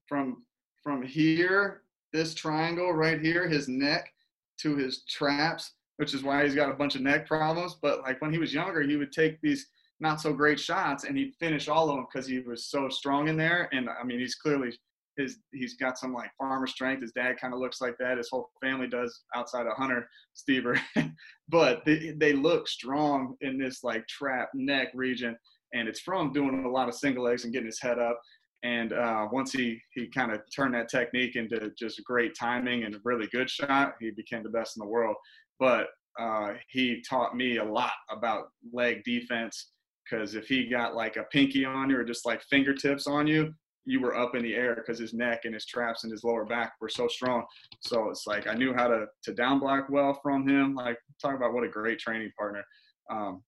[0.07, 0.45] From
[0.81, 1.81] from here,
[2.13, 4.13] this triangle right here, his neck
[4.61, 7.75] to his traps, which is why he's got a bunch of neck problems.
[7.81, 9.67] But like when he was younger, he would take these
[9.99, 13.27] not so great shots and he'd finish all of them because he was so strong
[13.27, 13.69] in there.
[13.71, 14.71] And I mean, he's clearly
[15.17, 17.01] his he's got some like farmer strength.
[17.01, 18.17] His dad kind of looks like that.
[18.17, 20.79] His whole family does outside of Hunter Stieber,
[21.49, 25.37] but they, they look strong in this like trap neck region.
[25.73, 28.19] And it's from doing a lot of single legs and getting his head up.
[28.63, 32.95] And uh, once he he kind of turned that technique into just great timing and
[32.95, 35.15] a really good shot, he became the best in the world.
[35.59, 35.87] But
[36.19, 39.71] uh, he taught me a lot about leg defense
[40.09, 43.53] because if he got like a pinky on you or just like fingertips on you,
[43.85, 46.45] you were up in the air because his neck and his traps and his lower
[46.45, 47.43] back were so strong.
[47.81, 50.75] So it's like I knew how to to down block well from him.
[50.75, 52.63] Like talk about what a great training partner.
[53.09, 53.43] Um,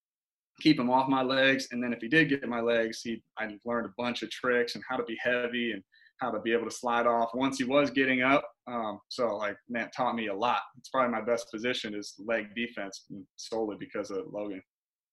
[0.60, 3.50] keep him off my legs, and then if he did get my legs, he I
[3.66, 5.84] learned a bunch of tricks and how to be heavy and
[6.20, 8.44] how to be able to slide off once he was getting up.
[8.68, 10.62] Um, so like that taught me a lot.
[10.78, 14.62] It's probably my best position is leg defense solely because of Logan.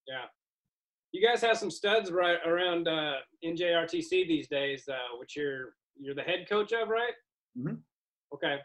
[0.07, 0.25] Yeah,
[1.13, 6.15] you guys have some studs right around uh, NJRTC these days, uh, which you're you're
[6.15, 7.13] the head coach of, right?
[7.59, 7.77] Mm-hmm.
[8.35, 8.59] Okay.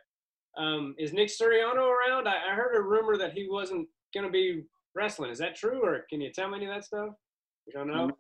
[0.57, 2.27] Um, is Nick Suriano around?
[2.27, 5.31] I, I, heard a rumor that he wasn't going to be wrestling.
[5.31, 7.09] Is that true, or can you tell me any of that stuff?
[7.65, 8.11] You don't know.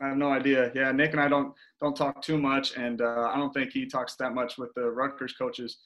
[0.00, 0.70] I have no idea.
[0.74, 3.86] Yeah, Nick and I don't don't talk too much, and uh, I don't think he
[3.86, 5.78] talks that much with the Rutgers coaches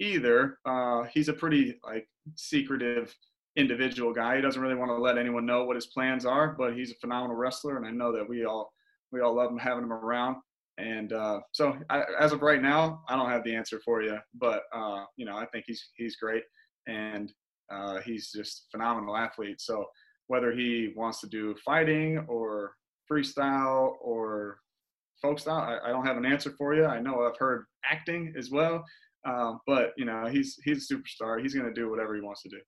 [0.00, 0.58] either.
[0.64, 3.14] Uh, he's a pretty like secretive
[3.56, 4.36] individual guy.
[4.36, 6.96] He doesn't really want to let anyone know what his plans are, but he's a
[7.00, 8.72] phenomenal wrestler, and I know that we all
[9.12, 10.36] we all love him having him around.
[10.78, 14.18] And uh, so, I, as of right now, I don't have the answer for you,
[14.34, 16.42] but uh, you know, I think he's he's great,
[16.86, 17.32] and
[17.70, 19.60] uh, he's just phenomenal athlete.
[19.60, 19.86] So
[20.26, 22.74] whether he wants to do fighting or
[23.10, 24.58] freestyle or
[25.22, 26.84] folk style, I, I don't have an answer for you.
[26.84, 28.84] I know I've heard acting as well,
[29.26, 31.40] uh, but you know, he's he's a superstar.
[31.40, 32.60] He's going to do whatever he wants to do.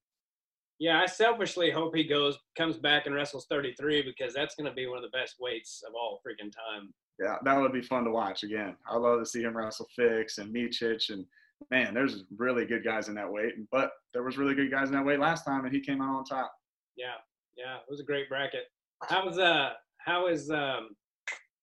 [0.79, 4.73] Yeah, I selfishly hope he goes comes back and wrestles 33 because that's going to
[4.73, 6.93] be one of the best weights of all freaking time.
[7.19, 8.75] Yeah, that would be fun to watch again.
[8.89, 11.25] I'd love to see him wrestle Fix and Micic and
[11.71, 13.53] man, there's really good guys in that weight.
[13.71, 16.15] But there was really good guys in that weight last time, and he came out
[16.15, 16.53] on top.
[16.95, 17.15] Yeah,
[17.57, 18.65] yeah, it was a great bracket.
[19.03, 20.89] How was uh how is um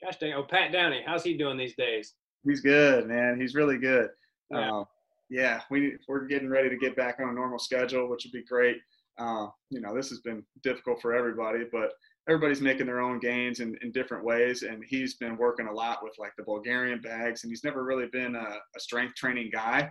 [0.02, 2.14] gosh dang oh Pat Downey, how's he doing these days?
[2.44, 3.38] He's good, man.
[3.40, 4.10] He's really good.
[4.50, 4.70] Yeah.
[4.70, 4.84] Um,
[5.28, 8.44] yeah, we we're getting ready to get back on a normal schedule, which would be
[8.44, 8.76] great.
[9.18, 11.92] Uh, you know, this has been difficult for everybody, but
[12.28, 14.62] everybody's making their own gains in, in different ways.
[14.62, 18.06] And he's been working a lot with like the Bulgarian bags, and he's never really
[18.12, 19.90] been a, a strength training guy,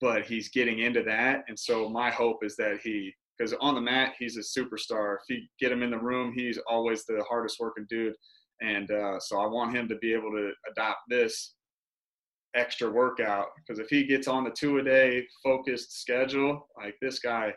[0.00, 1.44] but he's getting into that.
[1.48, 5.16] And so my hope is that he, because on the mat he's a superstar.
[5.16, 8.14] If you get him in the room, he's always the hardest working dude.
[8.60, 11.54] And uh, so I want him to be able to adopt this
[12.54, 17.20] extra workout because if he gets on the two a day focused schedule, like this
[17.20, 17.52] guy,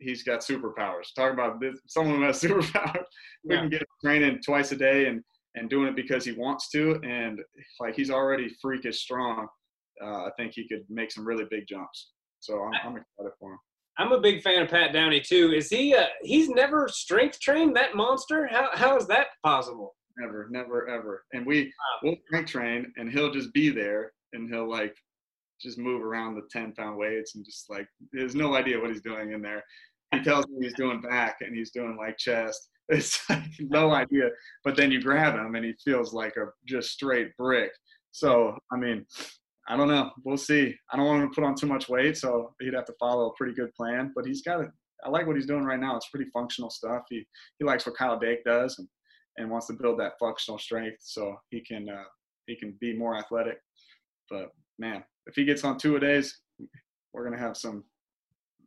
[0.00, 1.12] he's got superpowers.
[1.14, 3.04] Talk about this, someone who has superpowers.
[3.44, 3.60] we Yeah.
[3.62, 5.22] can get training twice a day and
[5.58, 7.40] and doing it because he wants to, and
[7.80, 9.48] like he's already freakish strong.
[10.02, 12.10] Uh, I think he could make some really big jumps.
[12.40, 13.58] So I'm, I'm excited for him.
[13.98, 15.52] I'm a big fan of Pat Downey too.
[15.54, 15.94] Is he?
[15.94, 18.46] Uh, he's never strength trained that monster.
[18.46, 19.94] How how is that possible?
[20.18, 21.24] Never, never, ever.
[21.32, 21.72] And we
[22.02, 24.94] we'll strength train, and he'll just be there, and he'll like
[25.60, 28.90] just move around the ten pound weights, and just like he has no idea what
[28.90, 29.62] he's doing in there.
[30.12, 32.68] He tells me he's doing back, and he's doing like chest.
[32.88, 34.28] It's like no idea.
[34.62, 37.72] But then you grab him, and he feels like a just straight brick.
[38.12, 39.04] So I mean,
[39.68, 40.12] I don't know.
[40.24, 40.72] We'll see.
[40.92, 43.26] I don't want him to put on too much weight, so he'd have to follow
[43.26, 44.12] a pretty good plan.
[44.14, 44.70] But he's got it.
[45.04, 45.96] I like what he's doing right now.
[45.96, 47.02] It's pretty functional stuff.
[47.10, 47.26] He
[47.58, 48.86] he likes what Kyle Dake does, and
[49.38, 52.04] and wants to build that functional strength so he can uh,
[52.46, 53.58] he can be more athletic.
[54.30, 56.40] But man, if he gets on two a days,
[57.12, 57.84] we're gonna have some.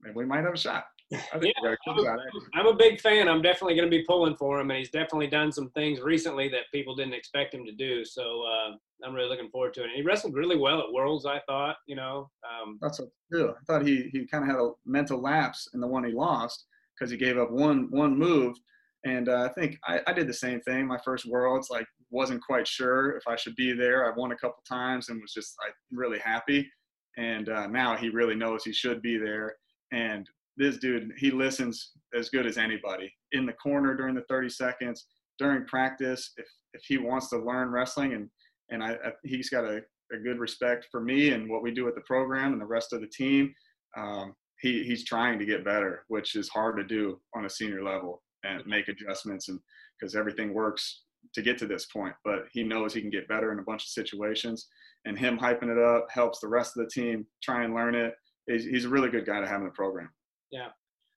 [0.04, 0.86] and We might have a shot.
[1.12, 2.20] I think we got a good shot.
[2.24, 2.42] actually.
[2.54, 3.28] I'm a big fan.
[3.28, 6.50] I'm definitely going to be pulling for him, and he's definitely done some things recently
[6.50, 8.06] that people didn't expect him to do.
[8.06, 9.86] So uh, I'm really looking forward to it.
[9.86, 11.26] And he wrestled really well at Worlds.
[11.26, 13.50] I thought, you know, um, That's what too.
[13.60, 16.66] I thought he he kind of had a mental lapse in the one he lost
[16.96, 18.56] because he gave up one one move.
[19.04, 20.86] And uh, I think I, I did the same thing.
[20.86, 24.06] My first worlds, like, wasn't quite sure if I should be there.
[24.06, 26.70] I won a couple times and was just like really happy.
[27.18, 29.56] And uh, now he really knows he should be there.
[29.92, 34.50] And this dude, he listens as good as anybody in the corner during the 30
[34.50, 35.06] seconds
[35.38, 36.34] during practice.
[36.38, 38.30] If if he wants to learn wrestling and
[38.70, 39.82] and I, I he's got a,
[40.14, 42.94] a good respect for me and what we do at the program and the rest
[42.94, 43.54] of the team.
[43.98, 47.84] Um, he he's trying to get better, which is hard to do on a senior
[47.84, 49.60] level and make adjustments and
[50.00, 52.14] because everything works to get to this point.
[52.24, 54.68] But he knows he can get better in a bunch of situations,
[55.06, 58.14] and him hyping it up helps the rest of the team try and learn it.
[58.48, 60.10] He's, he's a really good guy to have in the program.
[60.52, 60.70] Yeah.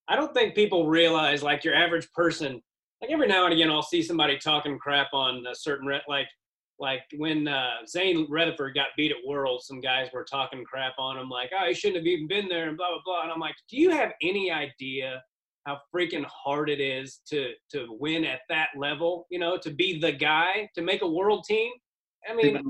[0.09, 2.61] I don't think people realize, like your average person,
[3.01, 6.27] like every now and again, I'll see somebody talking crap on a certain, re- like,
[6.79, 11.17] like when uh, Zain Retherford got beat at Worlds, some guys were talking crap on
[11.17, 13.23] him, like, oh, he shouldn't have even been there, and blah blah blah.
[13.23, 15.23] And I'm like, do you have any idea
[15.65, 19.27] how freaking hard it is to to win at that level?
[19.31, 21.71] You know, to be the guy to make a world team.
[22.29, 22.63] I mean,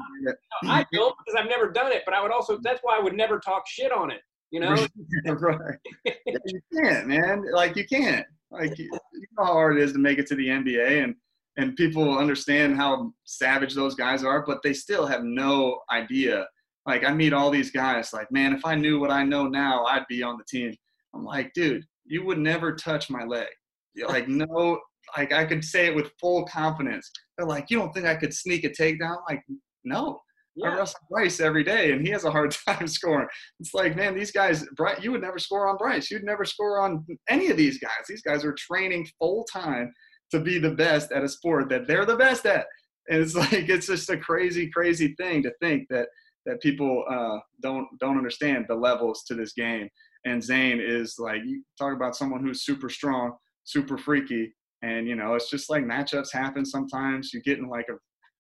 [0.65, 2.59] I don't because I've never done it, but I would also.
[2.63, 4.21] That's why I would never talk shit on it.
[4.51, 4.87] You know,
[5.27, 5.79] right.
[6.45, 7.45] You can't, man.
[7.53, 8.27] Like you can't.
[8.51, 11.15] Like you you know how hard it is to make it to the NBA, and
[11.57, 16.47] and people understand how savage those guys are, but they still have no idea.
[16.87, 19.85] Like I meet all these guys, like man, if I knew what I know now,
[19.85, 20.75] I'd be on the team.
[21.15, 23.49] I'm like, dude, you would never touch my leg.
[24.09, 24.81] Like no,
[25.19, 27.11] like I could say it with full confidence.
[27.37, 29.19] They're like, you don't think I could sneak a takedown?
[29.29, 29.43] Like
[29.85, 30.19] no,
[30.65, 33.29] I yeah, wrestle Bryce every day, and he has a hard time scoring.
[33.61, 36.11] It's like, man, these guys, Bryce, you would never score on Bryce.
[36.11, 37.91] You'd never score on any of these guys.
[38.09, 39.93] These guys are training full time
[40.31, 42.67] to be the best at a sport that they're the best at.
[43.09, 46.09] And it's like it's just a crazy, crazy thing to think that
[46.45, 49.89] that people uh, don't don't understand the levels to this game.
[50.25, 53.33] And Zain is like, you talk about someone who's super strong,
[53.65, 57.33] super freaky, and you know, it's just like matchups happen sometimes.
[57.33, 57.99] You get in like a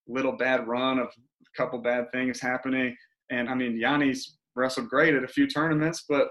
[0.09, 2.97] little bad run of a couple bad things happening.
[3.31, 6.29] And I mean, Yianni's wrestled great at a few tournaments, but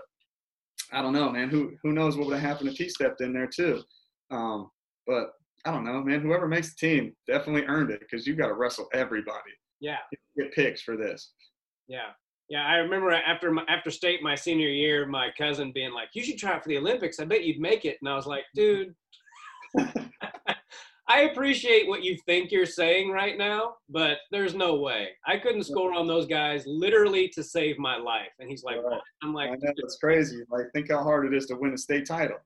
[0.91, 1.49] I don't know, man.
[1.49, 3.81] Who who knows what would have happened if he stepped in there too?
[4.29, 4.69] Um,
[5.07, 5.31] but
[5.65, 6.21] I don't know, man.
[6.21, 9.51] Whoever makes the team definitely earned it because you got to wrestle everybody.
[9.79, 9.97] yeah.
[10.37, 11.31] Get picks for this.
[11.87, 12.11] Yeah.
[12.51, 16.21] Yeah, I remember after my, after state my senior year, my cousin being like, "You
[16.21, 17.17] should try it for the Olympics.
[17.21, 18.93] I bet you'd make it." And I was like, "Dude,
[21.07, 25.11] I appreciate what you think you're saying right now, but there's no way.
[25.25, 28.99] I couldn't score on those guys literally to save my life." And he's like, Right.
[29.23, 30.43] "I'm like, know it's crazy.
[30.49, 32.37] Like think how hard it is to win a state title.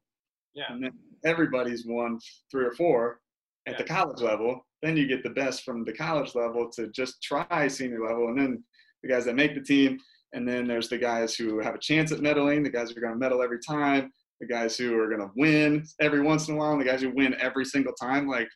[0.53, 0.91] yeah, And then
[1.23, 2.19] everybody's won
[2.51, 3.21] three or four
[3.65, 4.67] at the college level.
[4.83, 8.37] Then you get the best from the college level to just try senior level, and
[8.37, 8.63] then
[9.05, 9.99] the guys that make the team.
[10.33, 13.01] And then there's the guys who have a chance at medaling, the guys who are
[13.01, 16.55] going to medal every time, the guys who are going to win every once in
[16.55, 18.27] a while, and the guys who win every single time.
[18.27, 18.49] Like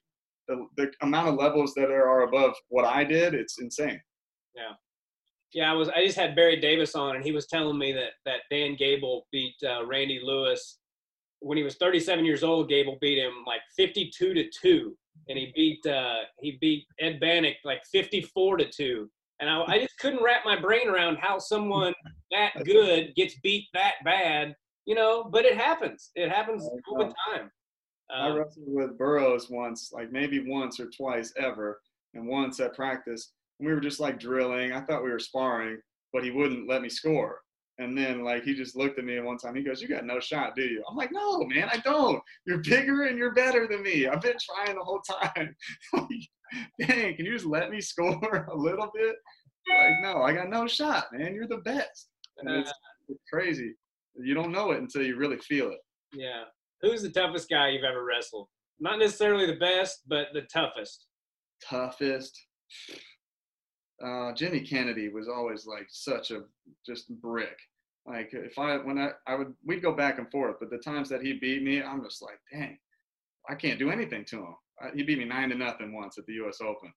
[0.47, 4.01] the, the amount of levels that are above what I did, it's insane.
[4.55, 4.73] Yeah,
[5.53, 5.89] Yeah, I was.
[5.89, 9.27] I just had Barry Davis on, and he was telling me that that Dan Gable
[9.31, 10.79] beat uh, Randy Lewis
[11.41, 12.67] when he was 37 years old.
[12.67, 14.97] Gable beat him like 52 to two,
[15.29, 19.09] and he beat uh, he beat Ed Banach like 54 to two.
[19.39, 21.93] And I, I just couldn't wrap my brain around how someone
[22.31, 25.23] that good gets beat that bad, you know.
[25.23, 26.11] But it happens.
[26.15, 27.49] It happens all the time.
[28.11, 31.79] I Um, wrestled with Burroughs once, like maybe once or twice ever,
[32.15, 33.33] and once at practice.
[33.59, 34.73] And we were just like drilling.
[34.73, 35.79] I thought we were sparring,
[36.11, 37.41] but he wouldn't let me score.
[37.77, 39.55] And then like he just looked at me one time.
[39.55, 42.21] He goes, "You got no shot, do you?" I'm like, "No, man, I don't.
[42.45, 44.07] You're bigger and you're better than me.
[44.07, 45.55] I've been trying the whole time.
[46.79, 49.15] dang, can you just let me score a little bit?"
[49.67, 51.33] Like, no, I got no shot, man.
[51.35, 52.09] You're the best.
[52.37, 52.73] And it's,
[53.07, 53.75] it's crazy.
[54.15, 55.79] You don't know it until you really feel it.
[56.13, 56.43] yeah.
[56.81, 58.47] Who's the toughest guy you've ever wrestled?
[58.79, 61.07] Not necessarily the best, but the toughest.
[61.61, 62.39] toughest.
[64.03, 66.43] Uh, Jimmy Kennedy was always like such a
[66.85, 67.57] just brick.
[68.07, 71.09] Like if I when I I would we'd go back and forth, but the times
[71.09, 72.77] that he beat me, I'm just like, dang,
[73.49, 74.55] I can't do anything to him.
[74.95, 76.59] He beat me nine to nothing once at the U.S.
[76.61, 76.93] Open,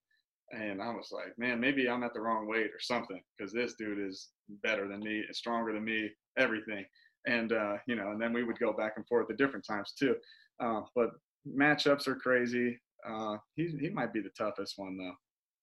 [0.53, 3.74] and I was like, man, maybe I'm at the wrong weight or something because this
[3.74, 4.30] dude is
[4.62, 6.85] better than me, is stronger than me, everything.
[7.26, 9.93] And uh, you know, and then we would go back and forth at different times
[9.99, 10.16] too.
[10.61, 11.11] Uh, but
[11.47, 12.78] matchups are crazy.
[13.09, 15.14] Uh, he he might be the toughest one though.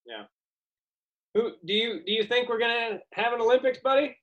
[0.06, 0.24] Yeah.
[1.36, 4.16] Who do you do you think we're gonna have an Olympics, buddy?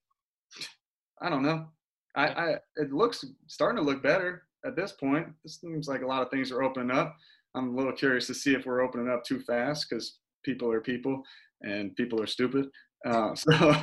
[1.21, 1.69] I don't know.
[2.15, 5.29] I, I it looks starting to look better at this point.
[5.45, 7.17] It seems like a lot of things are opening up.
[7.57, 10.81] I'm a little curious to see if we're opening up too fast because people are
[10.81, 11.23] people
[11.63, 12.69] and people are stupid.
[13.07, 13.75] Uh, so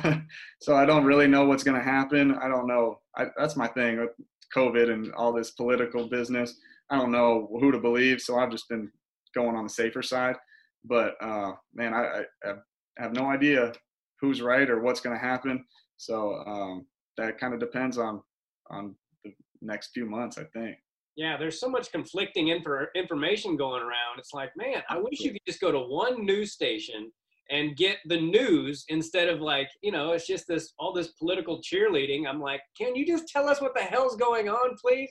[0.60, 2.36] so I don't really know what's going to happen.
[2.36, 3.00] I don't know.
[3.16, 4.10] I, that's my thing with
[4.54, 6.56] COVID and all this political business.
[6.90, 8.20] I don't know who to believe.
[8.20, 8.90] So I've just been
[9.34, 10.36] going on the safer side.
[10.84, 12.54] But uh, man, I, I,
[12.98, 13.72] have no idea
[14.20, 15.64] who's right or what's going to happen.
[15.96, 18.22] So um, that kind of depends on
[18.70, 18.94] on
[19.24, 20.76] the next few months, I think.
[21.16, 24.18] Yeah, there's so much conflicting infor- information going around.
[24.18, 27.10] It's like, man, I wish you could just go to one news station
[27.50, 31.60] and get the news instead of like, you know, it's just this all this political
[31.60, 32.26] cheerleading.
[32.26, 35.08] I'm like, can you just tell us what the hell's going on, please?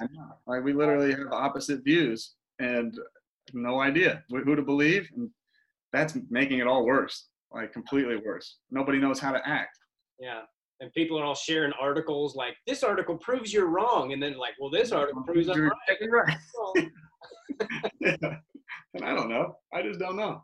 [0.47, 2.97] Like we literally have opposite views and
[3.53, 5.29] no idea who to believe, and
[5.91, 7.27] that's making it all worse.
[7.51, 8.57] Like completely worse.
[8.71, 9.77] Nobody knows how to act.
[10.19, 10.41] Yeah.
[10.79, 14.53] And people are all sharing articles like this article proves you're wrong, and then like,
[14.59, 15.71] well, this article proves I'm
[16.11, 16.37] right.
[18.01, 18.35] Yeah.
[18.95, 19.55] And I don't know.
[19.73, 20.43] I just don't know.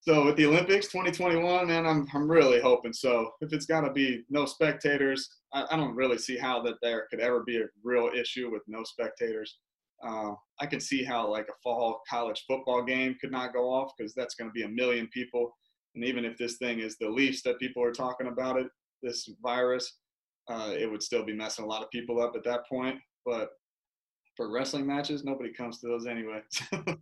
[0.00, 3.30] So with the Olympics 2021, man, I'm I'm really hoping so.
[3.40, 7.06] If it's got to be no spectators, I, I don't really see how that there
[7.10, 9.58] could ever be a real issue with no spectators.
[10.06, 13.92] Uh, I can see how like a fall college football game could not go off
[13.96, 15.56] because that's going to be a million people.
[15.94, 18.66] And even if this thing is the least that people are talking about it,
[19.02, 19.98] this virus,
[20.48, 22.96] uh, it would still be messing a lot of people up at that point.
[23.24, 23.50] But
[24.36, 26.42] for wrestling matches, nobody comes to those anyway.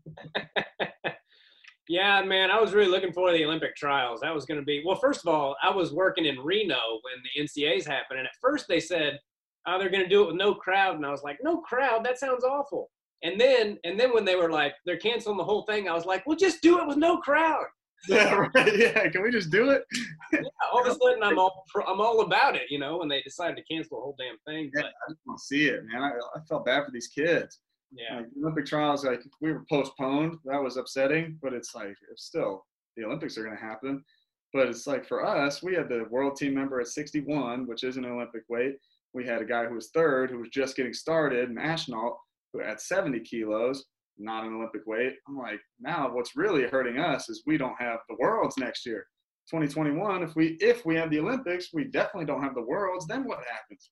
[1.88, 4.20] Yeah, man, I was really looking forward to the Olympic trials.
[4.20, 4.96] That was going to be well.
[4.96, 8.66] First of all, I was working in Reno when the NCAA's happened, and at first
[8.68, 9.18] they said,
[9.66, 12.04] "Oh, they're going to do it with no crowd," and I was like, "No crowd?
[12.04, 12.90] That sounds awful."
[13.22, 16.06] And then, and then when they were like, "They're canceling the whole thing," I was
[16.06, 17.66] like, "Well, just do it with no crowd."
[18.08, 18.76] yeah, right.
[18.78, 19.84] Yeah, can we just do it?
[20.32, 20.40] Yeah,
[20.72, 22.98] all of a sudden, I'm all I'm all about it, you know.
[22.98, 25.44] When they decided to cancel the whole damn thing, Yeah, but I just want to
[25.44, 26.02] see it, man.
[26.02, 27.60] I, I felt bad for these kids.
[27.92, 30.36] yeah, Like, Olympic trials, like we were postponed.
[30.44, 32.64] That was upsetting, but it's like it's still
[32.96, 34.04] the Olympics are going to happen.
[34.52, 37.96] But it's like for us, we had the world team member at 61, which is
[37.96, 38.76] an Olympic weight.
[39.12, 42.16] We had a guy who was third, who was just getting started, an astronaut
[42.52, 43.84] who at 70 kilos,
[44.18, 45.14] not an Olympic weight.
[45.28, 49.06] I'm like, now what's really hurting us is we don't have the worlds next year.
[49.50, 53.06] 2021, if we if we have the Olympics, we definitely don't have the worlds.
[53.06, 53.90] Then what happens?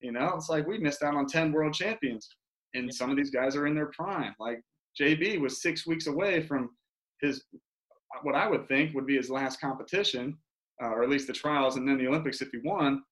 [0.00, 2.28] You know, it's like we missed out on 10 world champions,
[2.74, 4.34] and some of these guys are in their prime.
[4.38, 4.60] Like
[5.00, 6.70] JB was six weeks away from
[7.22, 7.44] his
[8.22, 10.36] what I would think would be his last competition,
[10.82, 13.02] uh, or at least the trials, and then the Olympics if he won.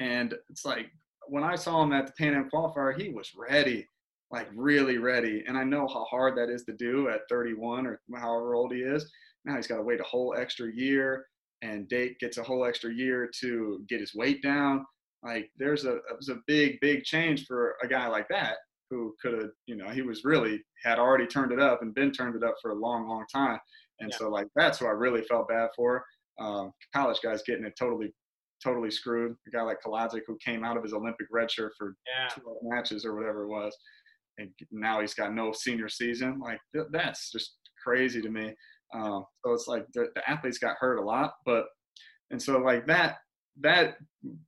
[0.00, 0.86] And it's like
[1.28, 3.86] when I saw him at the Pan Am qualifier, he was ready,
[4.34, 5.44] like really ready.
[5.46, 8.80] And I know how hard that is to do at 31 or however old he
[8.80, 9.10] is.
[9.44, 11.26] Now he's got to wait a whole extra year,
[11.62, 14.84] and Dake gets a whole extra year to get his weight down.
[15.22, 18.56] Like there's a it was a big big change for a guy like that
[18.90, 22.10] who could have you know he was really had already turned it up and been
[22.12, 23.58] turned it up for a long long time.
[24.00, 24.16] And Yeah.
[24.18, 26.04] so like that's who I really felt bad for.
[26.40, 28.12] Um, college guys getting it totally
[28.62, 29.34] totally screwed.
[29.46, 32.58] A guy like Kolodzik who came out of his Olympic red shirt for yeah, 12
[32.62, 33.76] matches or whatever it was,
[34.38, 36.40] and now he's got no senior season.
[36.40, 38.54] Like th- that's just crazy to me.
[38.94, 41.66] Um, so it's like the, the athletes got hurt a lot, but
[42.30, 43.16] And so like that
[43.60, 43.96] that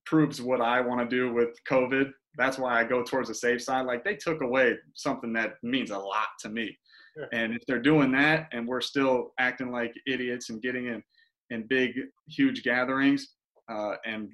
[0.05, 2.11] proves what I want to do with COVID.
[2.37, 3.87] That's why I go towards the safe side.
[3.87, 6.76] Like they took away something that means a lot to me.
[7.16, 7.28] Sure.
[7.32, 11.03] And if they're doing that and we're still acting like idiots and getting in
[11.51, 11.93] in big
[12.28, 13.34] huge gatherings
[13.70, 14.30] uh, and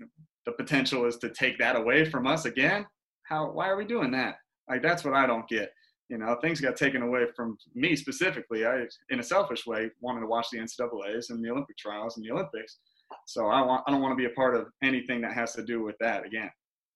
[0.46, 2.86] the potential is to take that away from us again
[3.24, 4.36] how why are we doing that
[4.72, 5.70] like that's what i don't get
[6.08, 10.20] you know things got taken away from me specifically i in a selfish way wanted
[10.20, 12.78] to watch the ncaa's and the olympic trials and the olympics
[13.26, 15.62] so i want i don't want to be a part of anything that has to
[15.72, 16.50] do with that again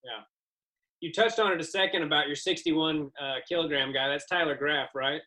[0.04, 0.22] Yeah.
[1.02, 4.08] You touched on it a second about your 61 uh, kilogram guy.
[4.08, 5.20] That's Tyler Graff, right?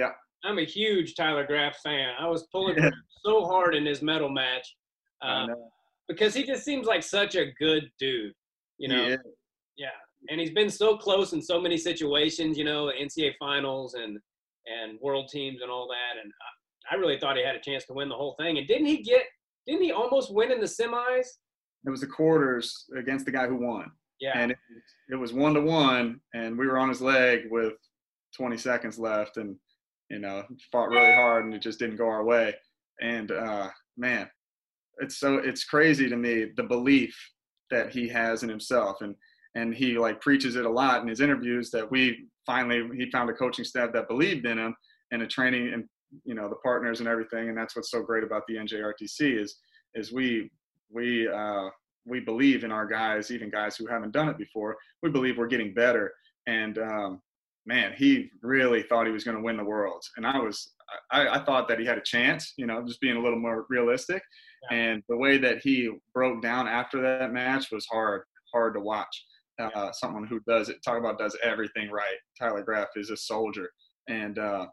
[0.00, 0.10] yeah
[0.44, 2.10] I'm a huge Tyler Graff fan.
[2.24, 2.90] I was pulling Yeah.
[3.24, 4.66] so hard in his medal match
[5.22, 5.46] uh,
[6.10, 8.34] because he just seems like such a good dude.
[8.82, 9.16] You know, Yeah.
[9.84, 9.98] yeah.
[10.30, 12.56] And he's been so close in so many situations.
[12.58, 14.18] You know, NCAA finals and
[14.66, 16.20] and world teams and all that.
[16.22, 16.32] And
[16.90, 18.58] I, really thought he had a chance to win the whole thing.
[18.58, 19.22] And didn't he get?
[19.66, 21.26] Didn't he almost win in the semis?
[21.86, 24.32] it was the quarters against the guy who won Yeah.
[24.36, 24.58] and it,
[25.08, 27.74] it was one to one and we were on his leg with
[28.36, 29.56] 20 seconds left and
[30.10, 32.54] you know fought really hard and it just didn't go our way
[33.00, 34.28] and uh man
[34.98, 37.16] it's so it's crazy to me the belief
[37.70, 39.14] that he has in himself and
[39.56, 43.28] and he like preaches it a lot in his interviews that we finally he found
[43.28, 44.76] a coaching staff that believed in him
[45.10, 45.84] and a training and
[46.24, 49.56] you know the partners and everything and that's what's so great about the NJRTC is
[49.94, 50.50] is we
[50.90, 51.68] we uh
[52.06, 54.76] we believe in our guys, even guys who haven't done it before.
[55.02, 56.12] We believe we're getting better.
[56.46, 57.20] And um,
[57.66, 60.02] man, he really thought he was going to win the world.
[60.16, 60.72] And I was,
[61.10, 63.66] I, I thought that he had a chance, you know, just being a little more
[63.68, 64.22] realistic.
[64.70, 64.78] Yeah.
[64.78, 69.24] And the way that he broke down after that match was hard, hard to watch.
[69.58, 72.16] Uh, someone who does it, talk about does everything right.
[72.38, 73.70] Tyler Graff is a soldier.
[74.08, 74.66] And, uh,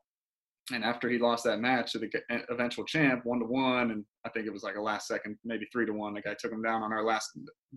[0.72, 2.10] and after he lost that match to the
[2.50, 5.68] eventual champ, one to one, and I think it was like a last second, maybe
[5.72, 6.14] three to one.
[6.14, 7.30] The guy took him down on our last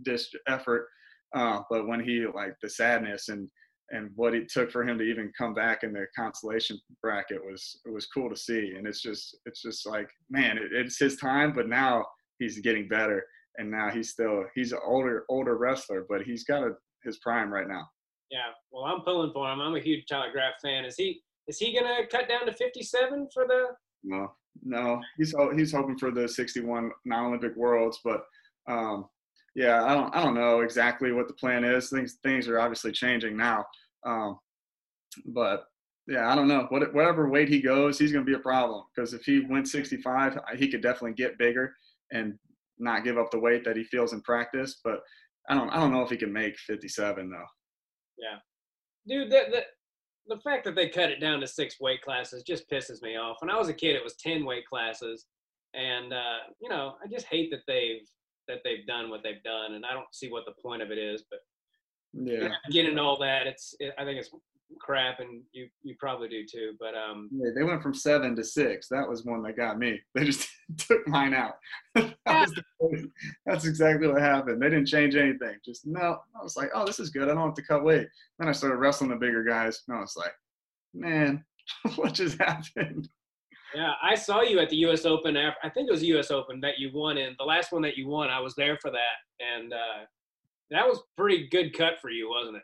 [0.03, 0.87] dish effort.
[1.35, 3.49] Uh, but when he like the sadness and
[3.91, 7.81] and what it took for him to even come back in the consolation bracket was
[7.85, 8.75] it was cool to see.
[8.77, 12.05] And it's just it's just like man, it, it's his time, but now
[12.39, 13.25] he's getting better,
[13.59, 16.73] and now he's still he's an older older wrestler, but he's got a,
[17.07, 17.89] his prime right now.
[18.31, 18.51] Yeah.
[18.71, 19.61] Well, I'm pulling for him.
[19.61, 20.85] I'm a huge Tyler Graff fan.
[20.85, 21.23] Is he?
[21.49, 23.69] Is he gonna cut down to 57 for the?
[24.03, 24.33] No,
[24.65, 28.23] no, he's he's hoping for the 61 non-Olympic worlds, but
[28.69, 29.07] um,
[29.55, 31.89] yeah, I don't I don't know exactly what the plan is.
[31.89, 33.65] Things things are obviously changing now,
[34.05, 34.39] um,
[35.27, 35.67] but
[36.07, 36.67] yeah, I don't know.
[36.69, 39.67] What, whatever weight he goes, he's going to be a problem because if he went
[39.67, 41.75] 65, he could definitely get bigger
[42.13, 42.39] and
[42.79, 44.81] not give up the weight that he feels in practice.
[44.85, 45.01] But
[45.49, 47.37] I don't I don't know if he can make 57 though.
[48.19, 48.39] Yeah,
[49.07, 52.69] dude, the, the the fact that they cut it down to six weight classes just
[52.69, 53.37] pisses me off.
[53.41, 55.27] When I was a kid, it was 10 weight classes,
[55.75, 58.03] and uh, you know, I just hate that they've
[58.49, 60.99] that they've done what they've done, and I don't see what the point of it
[60.99, 61.25] is.
[61.31, 61.41] But
[62.13, 62.49] Yeah.
[62.71, 64.31] getting all that, it's it, I think it's
[64.81, 66.75] crap, and you you probably do too.
[66.81, 68.89] But um, Yeah, they went from seven to six.
[68.89, 70.01] That was one that got me.
[70.15, 70.49] They just
[70.79, 71.57] took mine out.
[71.95, 73.11] that the,
[73.45, 74.61] that's exactly what happened.
[74.61, 75.57] They didn't change anything.
[75.65, 76.19] Just no.
[76.39, 77.25] I was like, oh, this is good.
[77.25, 78.09] I don't have to cut weight.
[78.39, 80.33] Then I started wrestling the bigger guys, and I was like,
[80.95, 81.45] man,
[81.97, 83.09] what just happened?
[83.75, 85.05] yeah, I saw you at the U.S.
[85.05, 85.37] Open.
[85.37, 86.31] After, I think it was the U.S.
[86.31, 87.35] Open that you won in.
[87.39, 90.05] The last one that you won, I was there for that, and uh,
[90.71, 92.63] that was pretty good cut for you, wasn't it?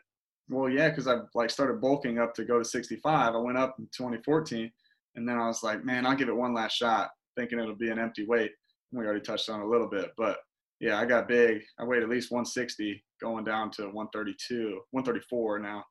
[0.49, 3.35] Well, yeah, because I like started bulking up to go to 65.
[3.35, 4.71] I went up in 2014,
[5.15, 7.89] and then I was like, man, I'll give it one last shot, thinking it'll be
[7.89, 8.51] an empty weight.
[8.91, 10.37] We already touched on a little bit, but
[10.79, 11.61] yeah, I got big.
[11.79, 15.83] I weighed at least 160, going down to 132, 134 now,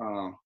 [0.00, 0.36] um,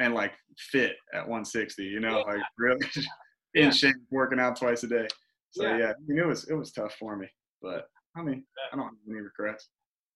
[0.00, 0.32] and like
[0.70, 1.82] fit at 160.
[1.84, 2.80] You know, like really
[3.54, 3.66] Yeah.
[3.66, 5.06] in shape, working out twice a day.
[5.52, 5.78] So Yeah.
[5.78, 7.26] yeah, I mean, it was it was tough for me,
[7.62, 9.68] but I mean, I don't have any regrets.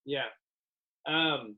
[0.04, 0.26] Yeah.
[1.06, 1.56] Um,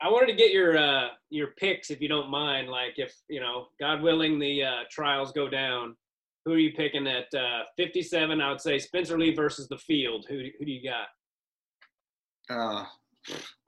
[0.00, 2.68] I wanted to get your uh, your picks, if you don't mind.
[2.68, 5.94] Like, if you know, God willing, the uh, trials go down,
[6.44, 8.40] who are you picking at uh, 57?
[8.40, 10.26] I would say Spencer Lee versus the field.
[10.28, 11.06] Who who do you got?
[12.50, 12.84] Uh,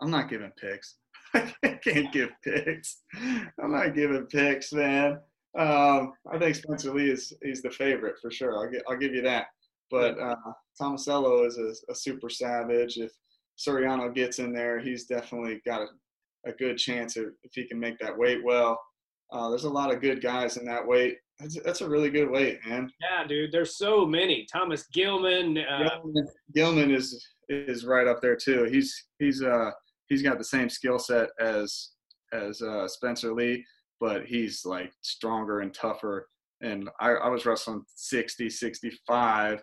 [0.00, 0.96] I'm not giving picks.
[1.34, 3.02] I can't give picks.
[3.14, 5.18] I'm not giving picks, man.
[5.56, 8.56] Um, I think Spencer Lee is he's the favorite for sure.
[8.56, 9.46] I'll get I'll give you that.
[9.90, 10.34] But uh,
[10.80, 12.96] Tomasello is a, a super savage.
[12.96, 13.12] If
[13.58, 17.78] Suriano gets in there, he's definitely got a, a good chance if, if he can
[17.78, 18.80] make that weight well.
[19.32, 21.18] Uh, there's a lot of good guys in that weight.
[21.40, 22.90] That's, that's a really good weight, man.
[23.00, 23.52] Yeah, dude.
[23.52, 24.46] There's so many.
[24.50, 25.58] Thomas Gilman.
[25.58, 28.64] Uh, Gilman, Gilman is is right up there too.
[28.64, 29.70] He's he's uh
[30.08, 31.90] he's got the same skill set as
[32.32, 33.64] as uh, Spencer Lee,
[34.00, 36.28] but he's like stronger and tougher.
[36.60, 39.62] And I, I was wrestling 60, 65,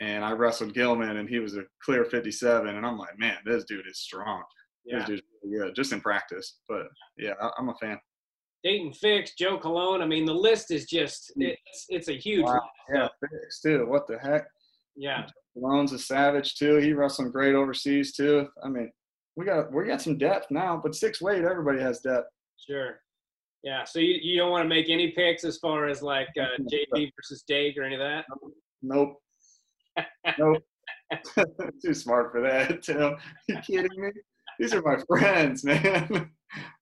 [0.00, 3.64] and I wrestled Gilman, and he was a clear 57, and I'm like, man, this
[3.64, 4.42] dude is strong.
[4.84, 4.98] Yeah.
[4.98, 6.58] This dude's really good, just in practice.
[6.68, 7.98] But yeah, I, I'm a fan.
[8.64, 10.02] Daton Fix, Joe Colon.
[10.02, 12.44] I mean, the list is just it's it's a huge.
[12.44, 12.54] Wow.
[12.54, 12.64] list.
[12.94, 13.86] Yeah, Fix too.
[13.86, 14.46] What the heck?
[14.96, 15.26] Yeah.
[15.56, 16.76] Malone's a savage too.
[16.76, 18.48] He wrestled great overseas too.
[18.64, 18.90] I mean,
[19.36, 22.28] we got we got some depth now, but six weight, everybody has depth.
[22.68, 23.00] Sure.
[23.62, 23.84] Yeah.
[23.84, 27.10] So you, you don't want to make any picks as far as like uh, JB
[27.16, 28.24] versus Dake or any of that?
[28.82, 29.16] Nope.
[30.38, 30.62] nope.
[31.84, 33.16] Too smart for that, Tim.
[33.48, 34.10] you kidding me?
[34.58, 36.30] These are my friends, man.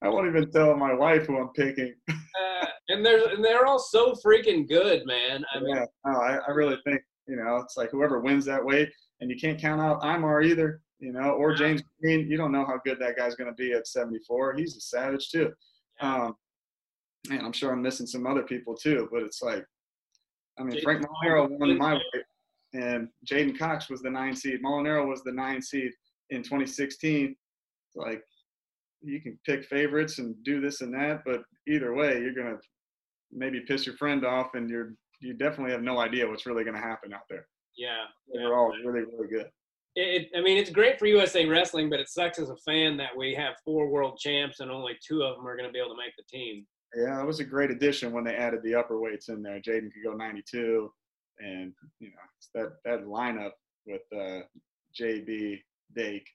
[0.03, 1.95] I won't even tell my wife who I'm picking.
[2.63, 5.45] Uh, and they're and they're all so freaking good, man.
[5.55, 8.65] I mean, yeah, no, I, I really think you know it's like whoever wins that
[8.65, 12.29] weight, and you can't count out Imar either, you know, or James Green.
[12.29, 14.55] You don't know how good that guy's going to be at 74.
[14.55, 15.53] He's a savage too.
[16.01, 16.35] Um,
[17.31, 19.65] and I'm sure I'm missing some other people too, but it's like,
[20.59, 22.25] I mean, Frank Molinaro won my weight,
[22.73, 24.63] and J'den Cox was the nine seed.
[24.63, 25.93] Molinaro was the nine seed
[26.31, 27.37] in 2016.
[27.95, 28.23] Like
[29.03, 32.59] you can pick favorites and do this and that, but either way, you're gonna
[33.33, 36.79] maybe piss your friend off, and you're you definitely have no idea what's really gonna
[36.81, 37.47] happen out there.
[37.77, 38.05] yeah.
[38.33, 39.47] They're all really, really good.
[39.95, 42.97] It, it- I mean, it's great for USA Wrestling, but it sucks as a fan
[42.97, 45.79] that we have four world champs and only two of them are going to be
[45.79, 46.67] able to make the team.
[46.95, 49.61] Yeah, it was a great addition when they added the upper weights in there.
[49.61, 50.93] J'den could go 92,
[51.39, 52.15] and you know
[52.55, 53.53] that that lineup
[53.87, 54.41] with uh,
[55.01, 55.59] JB,
[55.97, 56.27] Dake,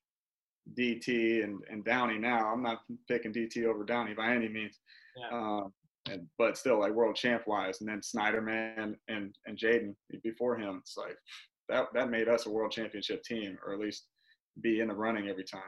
[0.76, 2.18] DT, and and Downey.
[2.18, 4.80] Now I'm not picking DT over Downey by any means,
[5.15, 5.30] Yeah.
[5.38, 5.74] um,
[6.09, 10.78] and but still like world champ wise, and then Snyderman and and J'den before him.
[10.82, 11.18] It's like
[11.70, 14.07] that that made us a world championship team, or at least
[14.61, 15.61] be in the running every time.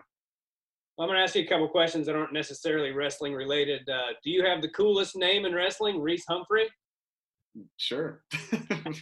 [1.00, 3.88] I'm going to ask you a couple questions that aren't necessarily wrestling related.
[3.88, 6.66] Uh, do you have the coolest name in wrestling, Reece Humphrey?
[7.78, 8.22] Sure,